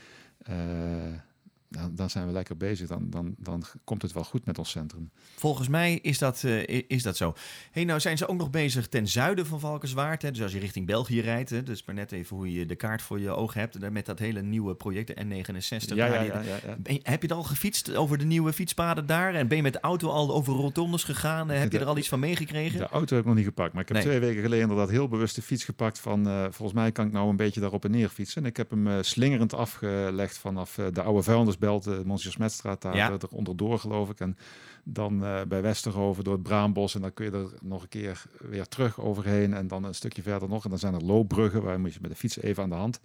dan, 1.70 1.96
dan, 1.96 2.10
zijn 2.10 2.26
we 2.26 2.32
lekker 2.32 2.58
bezig. 2.58 2.88
Dan, 2.88 3.10
dan, 3.10 3.36
dan 3.38 3.64
komt 3.84 4.02
het 4.02 4.12
wel 4.12 4.24
goed 4.24 4.46
met 4.46 4.58
ons 4.58 4.70
centrum. 4.70 5.12
Volgens 5.36 5.68
mij 5.68 6.00
is 6.02 6.18
dat, 6.18 6.44
uh, 6.46 6.84
is 6.88 7.04
dat 7.04 7.18
zo. 7.18 7.34
Hey, 7.72 7.84
nou 7.84 8.00
zijn 8.00 8.18
ze 8.18 8.28
ook 8.28 8.38
nog 8.38 8.50
bezig 8.50 8.88
ten 8.88 9.08
zuiden 9.08 9.46
van 9.46 9.60
Valkenswaard. 9.60 10.22
Hè? 10.22 10.32
Dus 10.32 10.42
als 10.42 10.52
je 10.52 10.60
richting 10.60 10.86
België 10.86 11.22
rijdt. 11.22 11.50
Hè? 11.50 11.64
Dus 11.64 11.86
maar 11.86 11.96
net 11.96 12.12
even 12.12 12.36
hoe 12.36 12.54
je 12.54 12.66
de 12.66 12.76
kaart 12.76 13.02
voor 13.02 13.20
je 13.20 13.30
ogen 13.30 13.60
hebt. 13.60 13.90
Met 13.92 14.06
dat 14.06 14.20
hele 14.20 14.42
nieuwe 14.42 14.76
project, 14.76 15.08
de 15.08 15.24
N69. 15.24 15.96
Ja, 15.96 16.06
ja, 16.06 16.22
ja, 16.22 16.42
ja, 16.42 16.78
heb 16.84 17.22
je 17.22 17.28
het 17.28 17.32
al 17.32 17.44
gefietst 17.44 17.96
over 17.96 18.18
de 18.18 18.26
nieuwe 18.26 18.54
fietspaden 18.54 19.06
daar? 19.06 19.34
En 19.34 19.48
ben 19.48 19.58
je 19.58 19.64
met 19.64 19.74
de 19.74 19.80
auto 19.80 20.10
al 20.10 20.34
over 20.34 20.54
rotondes 20.54 21.04
gegaan? 21.04 21.50
Heb 21.50 21.72
je 21.72 21.80
er 21.80 21.86
al 21.86 21.98
iets 21.98 22.10
van 22.10 22.20
meegekregen? 22.20 22.80
De 22.80 22.88
auto 22.88 23.16
heb 23.16 23.24
ik 23.24 23.26
nog 23.26 23.36
niet 23.36 23.46
gepakt. 23.46 23.74
Maar 23.74 23.82
ik 23.82 23.90
heb 23.90 24.02
twee 24.02 24.20
weken 24.20 24.42
geleden 24.42 24.70
inderdaad 24.70 24.90
heel 24.90 25.08
bewust 25.08 25.36
de 25.36 25.42
fiets 25.42 25.64
gepakt. 25.64 26.00
Van 26.00 26.28
uh, 26.28 26.42
volgens 26.42 26.74
mij 26.74 26.92
kan 26.92 27.06
ik 27.06 27.12
nou 27.12 27.30
een 27.30 27.36
beetje 27.36 27.60
daarop 27.60 27.86
en 27.86 27.92
neer 27.92 28.10
fietsen. 28.10 28.42
En 28.42 28.50
ik 28.50 28.58
heb 28.58 28.70
hem 28.70 28.88
uh, 28.88 28.98
slingerend 29.02 29.54
afgelegd 29.54 30.38
vanaf 30.38 30.80
de 30.94 31.02
oude 31.02 31.24
vuilnisbelt. 31.60 32.26
Uh, 32.26 32.32
Smetstraat 32.32 32.82
daar 32.82 32.96
ja. 32.96 33.12
er 33.12 33.20
onderdoor 33.32 33.80
geloof 33.80 34.10
ik. 34.10 34.20
En 34.20 34.38
dan 34.84 35.24
uh, 35.24 35.42
bij 35.48 35.62
Westerhoven 35.62 36.24
door 36.24 36.34
het 36.34 36.44
Braambos. 36.44 36.96
En 36.96 37.02
dan 37.02 37.14
kun 37.14 37.26
je 37.26 37.32
er 37.32 37.50
nog 37.62 37.82
een 37.82 37.90
keer 37.90 38.24
weer 38.38 38.68
terug 38.68 39.00
overheen. 39.00 39.54
En 39.54 39.68
dan 39.68 39.84
een 39.84 39.96
stukje 39.96 40.22
verder 40.22 40.50
nog. 40.50 40.64
En 40.64 40.70
dan 40.70 40.80
zijn 40.80 40.94
er 40.94 41.04
loopbruggen 41.04 41.64
waar 41.64 41.80
moet 41.80 41.94
je 41.94 42.00
met 42.02 42.12
de 42.12 42.18
fiets 42.18 42.42
even 42.42 42.64
aan 42.64 42.70
de 42.70 42.76
hand. 42.76 43.00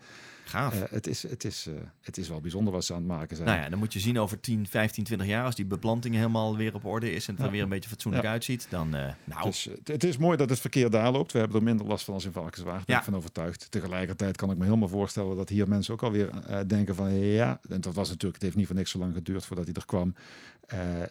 Gaaf. 0.45 0.75
Uh, 0.75 0.81
het, 0.91 1.07
is, 1.07 1.23
het, 1.23 1.45
is, 1.45 1.67
uh, 1.67 1.75
het 2.01 2.19
is 2.19 2.29
wel 2.29 2.41
bijzonder 2.41 2.73
wat 2.73 2.85
ze 2.85 2.93
aan 2.93 2.99
het 2.99 3.09
maken 3.09 3.37
zijn. 3.37 3.49
Nou 3.49 3.61
ja, 3.61 3.69
dan 3.69 3.79
moet 3.79 3.93
je 3.93 4.01
zien 4.01 4.19
over 4.19 4.41
10, 4.41 4.67
15, 4.67 5.05
20 5.05 5.27
jaar... 5.27 5.45
als 5.45 5.55
die 5.55 5.65
beplanting 5.65 6.15
helemaal 6.15 6.57
weer 6.57 6.75
op 6.75 6.85
orde 6.85 7.13
is... 7.13 7.29
en 7.29 7.33
het 7.33 7.41
ja. 7.41 7.47
er 7.47 7.53
weer 7.53 7.63
een 7.63 7.69
beetje 7.69 7.89
fatsoenlijk 7.89 8.25
ja. 8.25 8.31
uitziet, 8.31 8.67
dan... 8.71 8.97
Uh, 8.97 9.07
nou. 9.25 9.45
Dus, 9.45 9.69
het 9.85 10.05
is 10.05 10.17
mooi 10.17 10.37
dat 10.37 10.51
het 10.51 10.61
verkeer 10.61 10.91
daar 10.91 11.13
loopt. 11.13 11.33
We 11.33 11.39
hebben 11.39 11.57
er 11.57 11.63
minder 11.63 11.87
last 11.87 12.05
van 12.05 12.15
als 12.15 12.25
in 12.25 12.33
Valkenswaard. 12.33 12.77
Daar 12.77 12.87
ben 12.87 12.97
ik 12.97 13.05
van 13.05 13.17
overtuigd. 13.17 13.71
Tegelijkertijd 13.71 14.37
kan 14.37 14.51
ik 14.51 14.57
me 14.57 14.65
helemaal 14.65 14.89
voorstellen... 14.89 15.37
dat 15.37 15.49
hier 15.49 15.69
mensen 15.69 15.95
ook 15.95 16.03
alweer 16.03 16.31
denken 16.67 16.95
van... 16.95 17.15
ja, 17.15 17.61
en 17.69 17.81
dat 17.81 17.95
was 17.95 18.09
natuurlijk... 18.09 18.35
het 18.35 18.43
heeft 18.43 18.57
niet 18.57 18.67
voor 18.67 18.77
niks 18.77 18.91
zo 18.91 18.99
lang 18.99 19.15
geduurd 19.15 19.45
voordat 19.45 19.65
hij 19.65 19.75
er 19.75 19.87
kwam. 19.87 20.15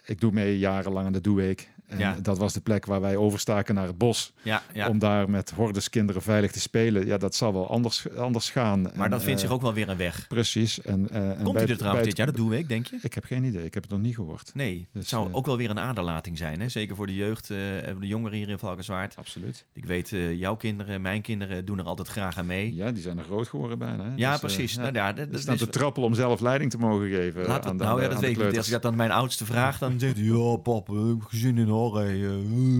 ik 0.04 0.20
doe 0.20 0.32
mee 0.32 0.58
jarenlang 0.58 1.06
aan 1.06 1.12
de 1.12 1.20
Doeweek. 1.20 1.70
En 1.94 2.00
ja. 2.00 2.16
dat 2.22 2.38
was 2.38 2.52
de 2.52 2.60
plek 2.60 2.86
waar 2.86 3.00
wij 3.00 3.16
overstaken 3.16 3.74
naar 3.74 3.86
het 3.86 3.98
bos. 3.98 4.32
Ja, 4.42 4.62
ja. 4.72 4.88
Om 4.88 4.98
daar 4.98 5.30
met 5.30 5.50
hordes 5.50 5.90
kinderen 5.90 6.22
veilig 6.22 6.52
te 6.52 6.60
spelen. 6.60 7.06
Ja, 7.06 7.18
dat 7.18 7.34
zal 7.34 7.52
wel 7.52 7.70
anders, 7.70 8.14
anders 8.16 8.50
gaan. 8.50 8.82
Maar 8.82 9.04
en, 9.04 9.10
dat 9.10 9.22
vindt 9.22 9.40
uh, 9.40 9.46
zich 9.46 9.56
ook 9.56 9.62
wel 9.62 9.72
weer 9.72 9.88
een 9.88 9.96
weg. 9.96 10.26
Precies. 10.28 10.80
En, 10.80 11.08
uh, 11.12 11.42
Komt 11.42 11.56
hij 11.56 11.66
er 11.66 11.76
trouwens 11.76 12.06
dit 12.06 12.16
jaar, 12.16 12.26
dat 12.26 12.36
doe 12.36 12.58
ik, 12.58 12.68
denk 12.68 12.86
je? 12.86 12.98
Ik 13.02 13.14
heb 13.14 13.24
geen 13.24 13.44
idee. 13.44 13.64
Ik 13.64 13.74
heb 13.74 13.82
het 13.82 13.92
nog 13.92 14.00
niet 14.00 14.14
gehoord. 14.14 14.50
Nee, 14.54 14.76
dus, 14.76 15.00
het 15.00 15.08
zou 15.08 15.28
uh, 15.28 15.36
ook 15.36 15.46
wel 15.46 15.56
weer 15.56 15.70
een 15.70 15.78
aderlating 15.78 16.38
zijn. 16.38 16.60
Hè? 16.60 16.68
Zeker 16.68 16.96
voor 16.96 17.06
de 17.06 17.14
jeugd, 17.14 17.48
de 17.48 17.96
jongeren 18.00 18.38
hier 18.38 18.48
in 18.48 18.58
Valkenswaard. 18.58 19.16
Absoluut. 19.16 19.64
Ik 19.72 19.84
weet, 19.84 20.08
jouw 20.36 20.56
kinderen, 20.56 21.00
mijn 21.02 21.22
kinderen 21.22 21.64
doen 21.64 21.78
er 21.78 21.84
altijd 21.84 22.08
graag 22.08 22.38
aan 22.38 22.46
mee. 22.46 22.74
Ja, 22.74 22.92
die 22.92 23.02
zijn 23.02 23.18
er 23.18 23.24
groot 23.24 23.48
geworden 23.48 23.78
bijna. 23.78 24.04
Hè? 24.04 24.10
Ja, 24.16 24.30
dus, 24.30 24.40
precies. 24.40 24.76
nou, 24.76 24.92
ja, 24.94 25.12
dat, 25.12 25.32
dat 25.32 25.40
staan 25.40 25.56
te 25.56 25.68
trappelen 25.68 26.08
om 26.08 26.14
zelf 26.14 26.40
leiding 26.40 26.70
te 26.70 26.78
mogen 26.78 27.08
geven. 27.08 27.46
Laat 27.46 27.66
aan 27.66 27.78
de, 27.78 27.84
nou 27.84 28.02
ja, 28.02 28.08
dat 28.08 28.20
weet 28.20 28.38
ik 28.38 28.46
niet. 28.46 28.56
Als 28.56 28.66
ik 28.66 28.72
dat 28.72 28.84
aan 28.84 28.96
mijn 28.96 29.10
oudste 29.10 29.44
vraag, 29.44 29.78
dan 29.78 30.00
zegt 30.00 30.16
hij... 30.16 30.24
Ja, 30.24 30.56
pap, 30.56 30.88
gezin 31.28 31.58
in 31.58 31.68
hoor. 31.68 31.83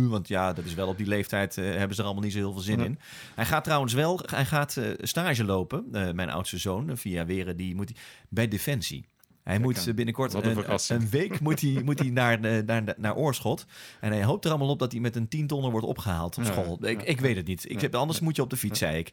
Want 0.09 0.29
ja, 0.29 0.53
dat 0.53 0.65
is 0.65 0.75
wel 0.75 0.89
op 0.89 0.97
die 0.97 1.07
leeftijd 1.07 1.57
uh, 1.57 1.65
hebben 1.65 1.95
ze 1.95 2.01
er 2.01 2.07
allemaal 2.07 2.25
niet 2.25 2.33
zo 2.33 2.39
heel 2.39 2.53
veel 2.53 2.61
zin 2.61 2.79
ja. 2.79 2.85
in. 2.85 2.99
Hij 3.35 3.45
gaat 3.45 3.65
trouwens 3.65 3.93
wel, 3.93 4.21
hij 4.27 4.45
gaat 4.45 4.77
uh, 4.77 4.87
stage 5.01 5.45
lopen. 5.45 5.87
Mijn 5.91 6.31
oudste 6.31 6.59
zoon, 6.59 6.97
via 6.97 7.27
Weren, 7.27 7.57
die 7.57 7.75
moet 7.75 7.93
bij 8.29 8.49
Defensie. 8.49 9.09
Hij 9.45 9.59
moet 9.59 9.95
binnenkort 9.95 10.35
een, 10.35 10.65
een, 10.89 11.09
week 11.11 11.41
moet 11.41 11.61
hij, 11.61 11.83
moet 11.85 11.99
hij 11.99 12.11
naar, 12.11 12.41
naar, 12.65 12.95
naar 12.97 13.17
Oorschot. 13.17 13.67
En 14.01 14.13
hij 14.13 14.25
hoopt 14.25 14.45
er 14.45 14.51
allemaal 14.51 14.69
op 14.69 14.79
dat 14.79 14.93
hij 14.93 15.01
met 15.01 15.17
een 15.17 15.29
tientonner 15.29 15.71
wordt 15.71 15.87
opgehaald 15.87 16.39
op 16.39 16.45
school. 16.45 16.79
Ja, 16.81 16.89
ik, 16.89 17.01
ja, 17.01 17.07
ik 17.07 17.21
weet 17.21 17.37
het 17.37 17.47
niet. 17.47 17.71
Ik 17.71 17.81
heb, 17.81 17.95
anders 17.95 18.21
moet 18.21 18.37
je 18.37 18.43
op 18.43 18.51
de 18.51 18.57
fiets, 18.57 18.79
zei 18.79 18.99
ik. 18.99 19.11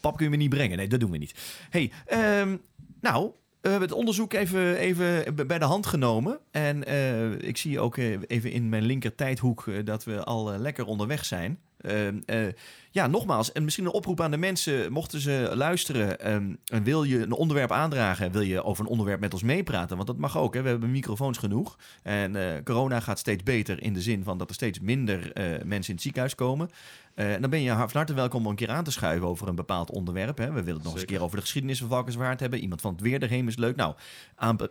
Pap, 0.00 0.16
kun 0.16 0.24
je 0.24 0.30
me 0.30 0.36
niet 0.36 0.50
brengen? 0.50 0.76
Nee, 0.76 0.88
dat 0.88 1.00
doen 1.00 1.10
we 1.10 1.18
niet. 1.18 1.34
hey, 1.70 1.92
um, 2.40 2.60
nou, 3.00 3.32
we 3.60 3.68
hebben 3.68 3.88
het 3.88 3.98
onderzoek 3.98 4.32
even, 4.32 4.76
even 4.76 5.34
bij 5.46 5.58
de 5.58 5.64
hand 5.64 5.86
genomen. 5.86 6.38
En 6.50 6.90
uh, 6.90 7.32
ik 7.32 7.56
zie 7.56 7.80
ook 7.80 7.96
even 7.96 8.50
in 8.50 8.68
mijn 8.68 8.82
linker 8.82 9.14
tijdhoek 9.14 9.64
dat 9.84 10.04
we 10.04 10.24
al 10.24 10.58
lekker 10.58 10.86
onderweg 10.86 11.24
zijn. 11.24 11.58
Uh, 11.80 12.48
ja, 12.90 13.06
nogmaals, 13.06 13.52
en 13.52 13.64
misschien 13.64 13.84
een 13.84 13.92
oproep 13.92 14.20
aan 14.20 14.30
de 14.30 14.36
mensen, 14.36 14.92
mochten 14.92 15.20
ze 15.20 15.50
luisteren 15.54 16.32
um, 16.32 16.58
en 16.64 16.82
wil 16.82 17.02
je 17.02 17.22
een 17.22 17.32
onderwerp 17.32 17.72
aandragen, 17.72 18.32
wil 18.32 18.40
je 18.40 18.64
over 18.64 18.84
een 18.84 18.90
onderwerp 18.90 19.20
met 19.20 19.32
ons 19.32 19.42
meepraten, 19.42 19.96
want 19.96 20.08
dat 20.08 20.18
mag 20.18 20.38
ook, 20.38 20.54
hè? 20.54 20.62
we 20.62 20.68
hebben 20.68 20.90
microfoons 20.90 21.38
genoeg. 21.38 21.78
En 22.02 22.34
uh, 22.34 22.52
corona 22.64 23.00
gaat 23.00 23.18
steeds 23.18 23.42
beter 23.42 23.82
in 23.82 23.92
de 23.92 24.00
zin 24.00 24.24
van 24.24 24.38
dat 24.38 24.48
er 24.48 24.54
steeds 24.54 24.80
minder 24.80 25.18
uh, 25.18 25.44
mensen 25.64 25.88
in 25.88 25.94
het 25.94 26.02
ziekenhuis 26.02 26.34
komen. 26.34 26.70
Uh, 27.14 27.34
en 27.34 27.40
dan 27.40 27.50
ben 27.50 27.62
je 27.62 27.70
van 27.70 27.88
harte 27.92 28.14
welkom 28.14 28.44
om 28.44 28.50
een 28.50 28.56
keer 28.56 28.70
aan 28.70 28.84
te 28.84 28.90
schuiven 28.90 29.28
over 29.28 29.48
een 29.48 29.54
bepaald 29.54 29.90
onderwerp. 29.90 30.38
Hè? 30.38 30.46
We 30.46 30.62
willen 30.62 30.74
het 30.74 30.74
nog 30.74 30.82
Zeker. 30.82 30.92
eens 30.92 31.00
een 31.00 31.06
keer 31.06 31.22
over 31.22 31.36
de 31.36 31.42
geschiedenis 31.42 31.78
van 31.78 31.88
Valkenswaard 31.88 32.40
hebben. 32.40 32.58
Iemand 32.58 32.80
van 32.80 32.92
het 32.92 33.00
weer 33.00 33.22
erheen 33.22 33.48
is 33.48 33.56
leuk. 33.56 33.76
Nou, 33.76 33.94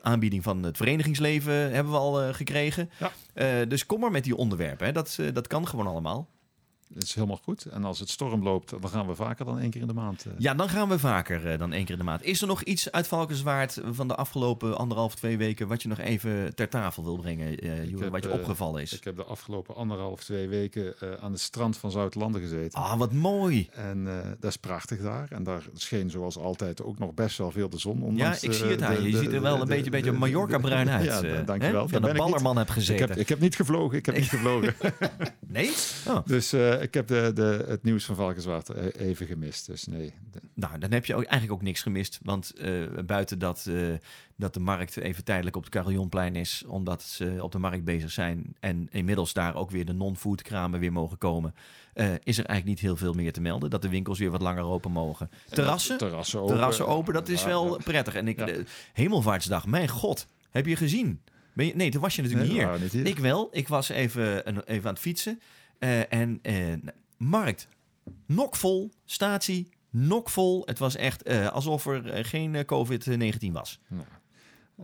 aanbieding 0.02 0.44
van 0.44 0.64
het 0.64 0.78
verenigingsleven 0.78 1.54
hebben 1.54 1.92
we 1.92 1.98
al 2.00 2.34
gekregen. 2.34 2.90
Ja. 3.34 3.66
dus 3.66 3.86
kom 3.86 4.00
maar 4.00 4.12
met 4.12 4.24
die 4.24 4.36
onderwerpen. 4.36 4.86
Hè? 4.86 4.92
Dat, 4.92 5.20
dat 5.34 5.48
kan 5.48 5.68
gewoon 5.68 5.88
allemaal. 5.88 6.30
Dat 6.90 7.04
is 7.04 7.14
helemaal 7.14 7.40
goed. 7.44 7.66
En 7.66 7.84
als 7.84 8.00
het 8.00 8.10
storm 8.10 8.44
loopt, 8.44 8.70
dan 8.70 8.90
gaan 8.90 9.08
we 9.08 9.16
vaker 9.16 9.46
dan 9.46 9.60
één 9.60 9.70
keer 9.70 9.82
in 9.82 9.88
de 9.88 9.94
maand. 9.94 10.26
Uh... 10.28 10.34
Ja, 10.38 10.54
dan 10.54 10.70
gaan 10.70 10.90
we 10.90 11.00
vaker 11.00 11.52
uh, 11.52 11.60
dan 11.60 11.74
één 11.74 11.84
keer 11.84 11.94
in 11.94 12.00
de 12.00 12.06
maand. 12.06 12.24
Is 12.24 12.42
er 12.42 12.48
nog 12.48 12.62
iets 12.64 12.92
uit 12.92 13.08
Valkenswaard 13.08 13.82
van 13.92 14.08
de 14.08 14.16
afgelopen 14.16 14.78
anderhalf, 14.78 15.16
twee 15.16 15.38
weken... 15.38 15.68
wat 15.68 15.82
je 15.82 15.88
nog 15.88 16.00
even 16.00 16.56
ter 16.56 16.70
tafel 16.70 17.04
wil 17.04 17.18
brengen, 17.18 17.66
uh, 17.66 17.90
Joer, 17.90 18.10
wat 18.10 18.24
je 18.24 18.32
opgevallen 18.32 18.82
is? 18.82 18.94
Ik 18.94 19.04
heb 19.04 19.16
de 19.16 19.24
afgelopen 19.24 19.76
anderhalf, 19.76 20.24
twee 20.24 20.48
weken 20.48 20.96
aan 21.22 21.32
het 21.32 21.42
strand 21.42 21.78
van 21.78 21.92
Zuid-Landen 21.92 22.42
gezeten. 22.42 22.80
Ah, 22.80 22.98
wat 22.98 23.14
mooi! 23.14 23.70
En 23.72 24.04
dat 24.40 24.50
is 24.50 24.58
prachtig 24.58 25.02
daar. 25.02 25.28
En 25.32 25.44
daar 25.44 25.64
scheen 25.74 26.10
zoals 26.10 26.38
altijd 26.38 26.84
ook 26.84 27.00
nog 27.00 27.14
best 27.14 27.38
wel 27.38 27.52
veel 27.52 27.70
de 27.70 27.78
zon. 27.78 28.02
Ondanks, 28.02 28.42
ja, 28.42 28.48
ik 28.48 28.54
zie 28.54 28.68
het 28.68 28.82
aan 28.82 29.04
je. 29.04 29.12
Je 29.12 29.18
ziet 29.18 29.34
er 29.34 29.42
wel 29.42 29.62
een 29.62 29.68
beetje, 29.68 29.90
beetje 29.90 30.12
Mallorca-bruin 30.12 30.90
uit. 31.00 31.06
Ja, 31.06 31.42
dankjewel. 31.42 31.88
Dat 31.88 32.04
een 32.04 32.16
ballerman 32.16 32.58
heb 32.58 32.70
gezeten. 32.70 33.04
Ik 33.04 33.10
heb, 33.10 33.18
ik 33.18 33.30
heb 33.30 33.40
niet 33.40 33.56
gevlogen. 33.56 33.98
Ik 33.98 34.06
heb 34.06 34.16
niet 34.16 34.30
gevlogen. 34.36 34.76
nee? 35.48 35.72
Oh. 36.08 36.26
Dus 36.38 36.54
ik 36.82 36.94
heb 36.94 37.08
de, 37.08 37.32
de, 37.34 37.66
het 37.68 37.84
nieuws 37.84 38.06
van 38.06 38.16
Valkenswaard 38.16 38.74
even 38.96 39.28
gemist. 39.28 39.66
Dus 39.66 39.86
nee. 39.86 40.14
Nou, 40.54 40.80
dan 40.80 40.92
heb 40.92 41.06
je 41.06 41.16
ook, 41.16 41.24
eigenlijk 41.24 41.54
ook 41.54 41.62
niks 41.62 41.82
gemist. 41.82 42.20
Want 42.24 42.54
uh, 42.58 42.88
buiten 43.06 43.40
dat, 43.40 43.66
uh, 43.70 43.94
dat 44.36 44.54
de 44.54 44.60
markt 44.60 44.98
even 44.98 45.24
tijdelijk 45.24 45.56
op 45.56 45.64
het 45.64 45.72
Carillonplein 45.72 46.36
is... 46.36 46.64
omdat 46.68 47.04
ze 47.04 47.38
op 47.42 47.52
de 47.52 47.60
markt 47.60 47.84
bezig 47.84 48.12
zijn... 48.12 48.56
en 48.60 48.88
inmiddels 48.92 49.34
daar 49.34 49.56
ook 49.56 49.72
weer 49.72 49.86
de 49.86 49.94
non-food 49.94 50.42
kramen 50.42 50.80
weer 50.80 50.92
mogen 50.92 51.18
komen... 51.18 51.56
Is 52.24 52.38
er 52.38 52.46
eigenlijk 52.46 52.66
niet 52.66 52.80
heel 52.80 52.96
veel 52.96 53.14
meer 53.14 53.34
te 53.34 53.42
melden. 53.42 53.70
Dat 53.70 53.82
de 53.82 53.90
winkels 53.90 54.20
weer 54.20 54.32
wat 54.32 54.42
langer 54.42 54.64
open 54.64 54.92
mogen. 54.92 55.30
Terrassen, 55.50 55.98
terrassen 55.98 56.40
open, 56.40 56.54
terrassen 56.54 56.88
open 56.88 57.14
dat 57.14 57.30
is 57.30 57.44
wel 57.44 57.80
prettig. 57.84 58.16
En 58.16 58.28
ik, 58.28 58.40
ja. 58.40 58.56
Hemelvaartsdag, 58.94 59.66
mijn 59.66 59.88
god, 59.88 60.28
heb 60.52 60.66
je 60.66 60.76
gezien? 60.76 61.22
Ben 61.54 61.66
je, 61.66 61.76
nee, 61.76 61.92
toen 61.92 62.02
was 62.02 62.16
je 62.16 62.22
natuurlijk 62.22 62.50
nee, 62.50 62.60
niet, 62.60 62.70
hier. 62.70 62.80
niet, 62.82 62.92
hier. 62.92 63.06
Ik 63.06 63.18
wel. 63.20 63.50
Ik 63.52 63.68
was 63.68 63.90
even, 63.90 64.48
even 64.66 64.88
aan 64.88 64.94
het 64.94 65.00
fietsen. 65.00 65.42
En 66.10 66.42
markt 67.18 67.68
nokvol, 68.26 68.92
statie 69.06 69.70
nokvol. 69.90 70.62
Het 70.66 70.80
was 70.80 70.96
echt 70.96 71.30
uh, 71.30 71.48
alsof 71.48 71.86
er 71.86 72.26
geen 72.26 72.54
uh, 72.54 72.62
COVID-19 72.62 73.52
was. 73.52 73.80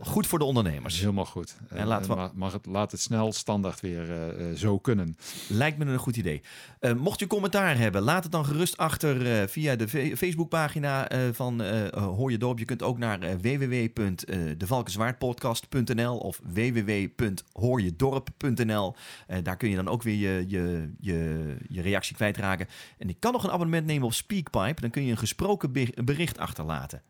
Goed 0.00 0.26
voor 0.26 0.38
de 0.38 0.44
ondernemers. 0.44 0.98
Helemaal 0.98 1.24
goed. 1.24 1.56
En 1.68 1.86
laat, 1.86 2.08
en 2.08 2.30
mag 2.34 2.52
het, 2.52 2.66
laat 2.66 2.90
het 2.90 3.00
snel 3.00 3.32
standaard 3.32 3.80
weer 3.80 4.10
uh, 4.10 4.16
zo 4.56 4.78
kunnen. 4.78 5.16
Lijkt 5.48 5.78
me 5.78 5.84
een 5.84 5.98
goed 5.98 6.16
idee. 6.16 6.42
Uh, 6.80 6.92
mocht 6.92 7.20
u 7.20 7.26
commentaar 7.26 7.78
hebben, 7.78 8.02
laat 8.02 8.22
het 8.22 8.32
dan 8.32 8.44
gerust 8.44 8.76
achter 8.76 9.40
uh, 9.40 9.46
via 9.46 9.76
de 9.76 9.88
Facebookpagina 10.16 11.08
van 11.32 11.62
Hoor 11.94 12.30
je 12.30 12.38
Dorp. 12.38 12.58
Je 12.58 12.64
kunt 12.64 12.82
ook 12.82 12.98
naar 12.98 13.40
www.devalkenswaardpodcast.nl 13.40 16.18
of 16.18 16.40
www.hoorjedorp.nl. 16.52 18.94
daar 19.42 19.56
kun 19.56 19.70
je 19.70 19.76
dan 19.76 19.88
ook 19.88 20.02
weer 20.02 20.16
je, 20.16 20.44
je, 20.48 20.92
je, 21.00 21.56
je 21.68 21.82
reactie 21.82 22.16
kwijtraken. 22.16 22.66
En 22.98 23.08
ik 23.08 23.20
kan 23.20 23.32
nog 23.32 23.44
een 23.44 23.50
abonnement 23.50 23.86
nemen 23.86 24.06
op 24.06 24.12
Speakpipe. 24.12 24.80
Dan 24.80 24.90
kun 24.90 25.04
je 25.04 25.10
een 25.10 25.16
gesproken 25.16 25.72
bericht 26.04 26.38
achterlaten. 26.38 27.02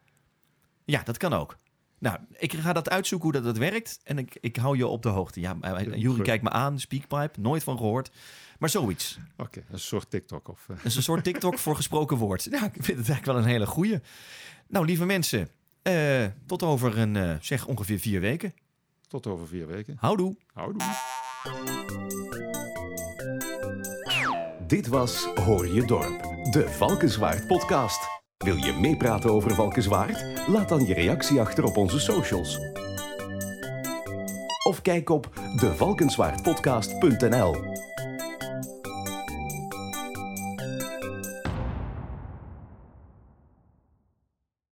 Ja, 0.84 1.02
dat 1.02 1.16
kan 1.16 1.32
ook. 1.32 1.56
Nou, 2.04 2.18
ik 2.30 2.52
ga 2.52 2.72
dat 2.72 2.90
uitzoeken 2.90 3.30
hoe 3.30 3.42
dat, 3.42 3.54
dat 3.54 3.58
werkt. 3.70 4.00
En 4.02 4.18
ik, 4.18 4.36
ik 4.40 4.56
hou 4.56 4.76
je 4.76 4.86
op 4.86 5.02
de 5.02 5.08
hoogte. 5.08 5.40
Ja, 5.40 5.56
Jury 5.94 6.22
kijkt 6.22 6.42
me 6.42 6.50
aan, 6.50 6.78
Speakpipe, 6.78 7.40
nooit 7.40 7.62
van 7.62 7.76
gehoord. 7.76 8.10
Maar 8.58 8.68
zoiets. 8.68 9.18
Oké, 9.36 9.64
een 9.70 9.78
soort 9.78 10.10
TikTok. 10.10 10.48
Of, 10.48 10.66
uh... 10.70 10.76
Een 10.84 10.90
soort 10.90 11.24
TikTok 11.24 11.58
voor 11.58 11.76
gesproken 11.76 12.16
woord. 12.16 12.44
Ja, 12.50 12.64
ik 12.64 12.72
vind 12.72 12.86
het 12.86 13.08
eigenlijk 13.08 13.24
wel 13.24 13.36
een 13.36 13.44
hele 13.44 13.66
goeie. 13.66 14.00
Nou, 14.68 14.86
lieve 14.86 15.04
mensen, 15.04 15.48
uh, 15.82 16.26
tot 16.46 16.62
over 16.62 16.98
een, 16.98 17.14
uh, 17.14 17.34
zeg 17.40 17.66
ongeveer 17.66 17.98
vier 17.98 18.20
weken. 18.20 18.54
Tot 19.08 19.26
over 19.26 19.46
vier 19.46 19.66
weken. 19.66 19.96
Houdoe. 20.00 20.36
Houdoe. 20.52 20.82
Dit 24.66 24.86
was 24.86 25.24
Hoor 25.24 25.68
je 25.68 25.86
Dorp, 25.86 26.22
de 26.50 26.68
Valkenswaard 26.68 27.46
podcast. 27.46 28.23
Wil 28.44 28.56
je 28.56 28.72
meepraten 28.72 29.30
over 29.30 29.54
Valkenswaard? 29.54 30.24
Laat 30.46 30.68
dan 30.68 30.86
je 30.86 30.94
reactie 30.94 31.40
achter 31.40 31.64
op 31.64 31.76
onze 31.76 32.00
socials. 32.00 32.58
Of 34.66 34.82
kijk 34.82 35.10
op 35.10 35.30
devalkenswaardpodcast.nl 35.60 37.54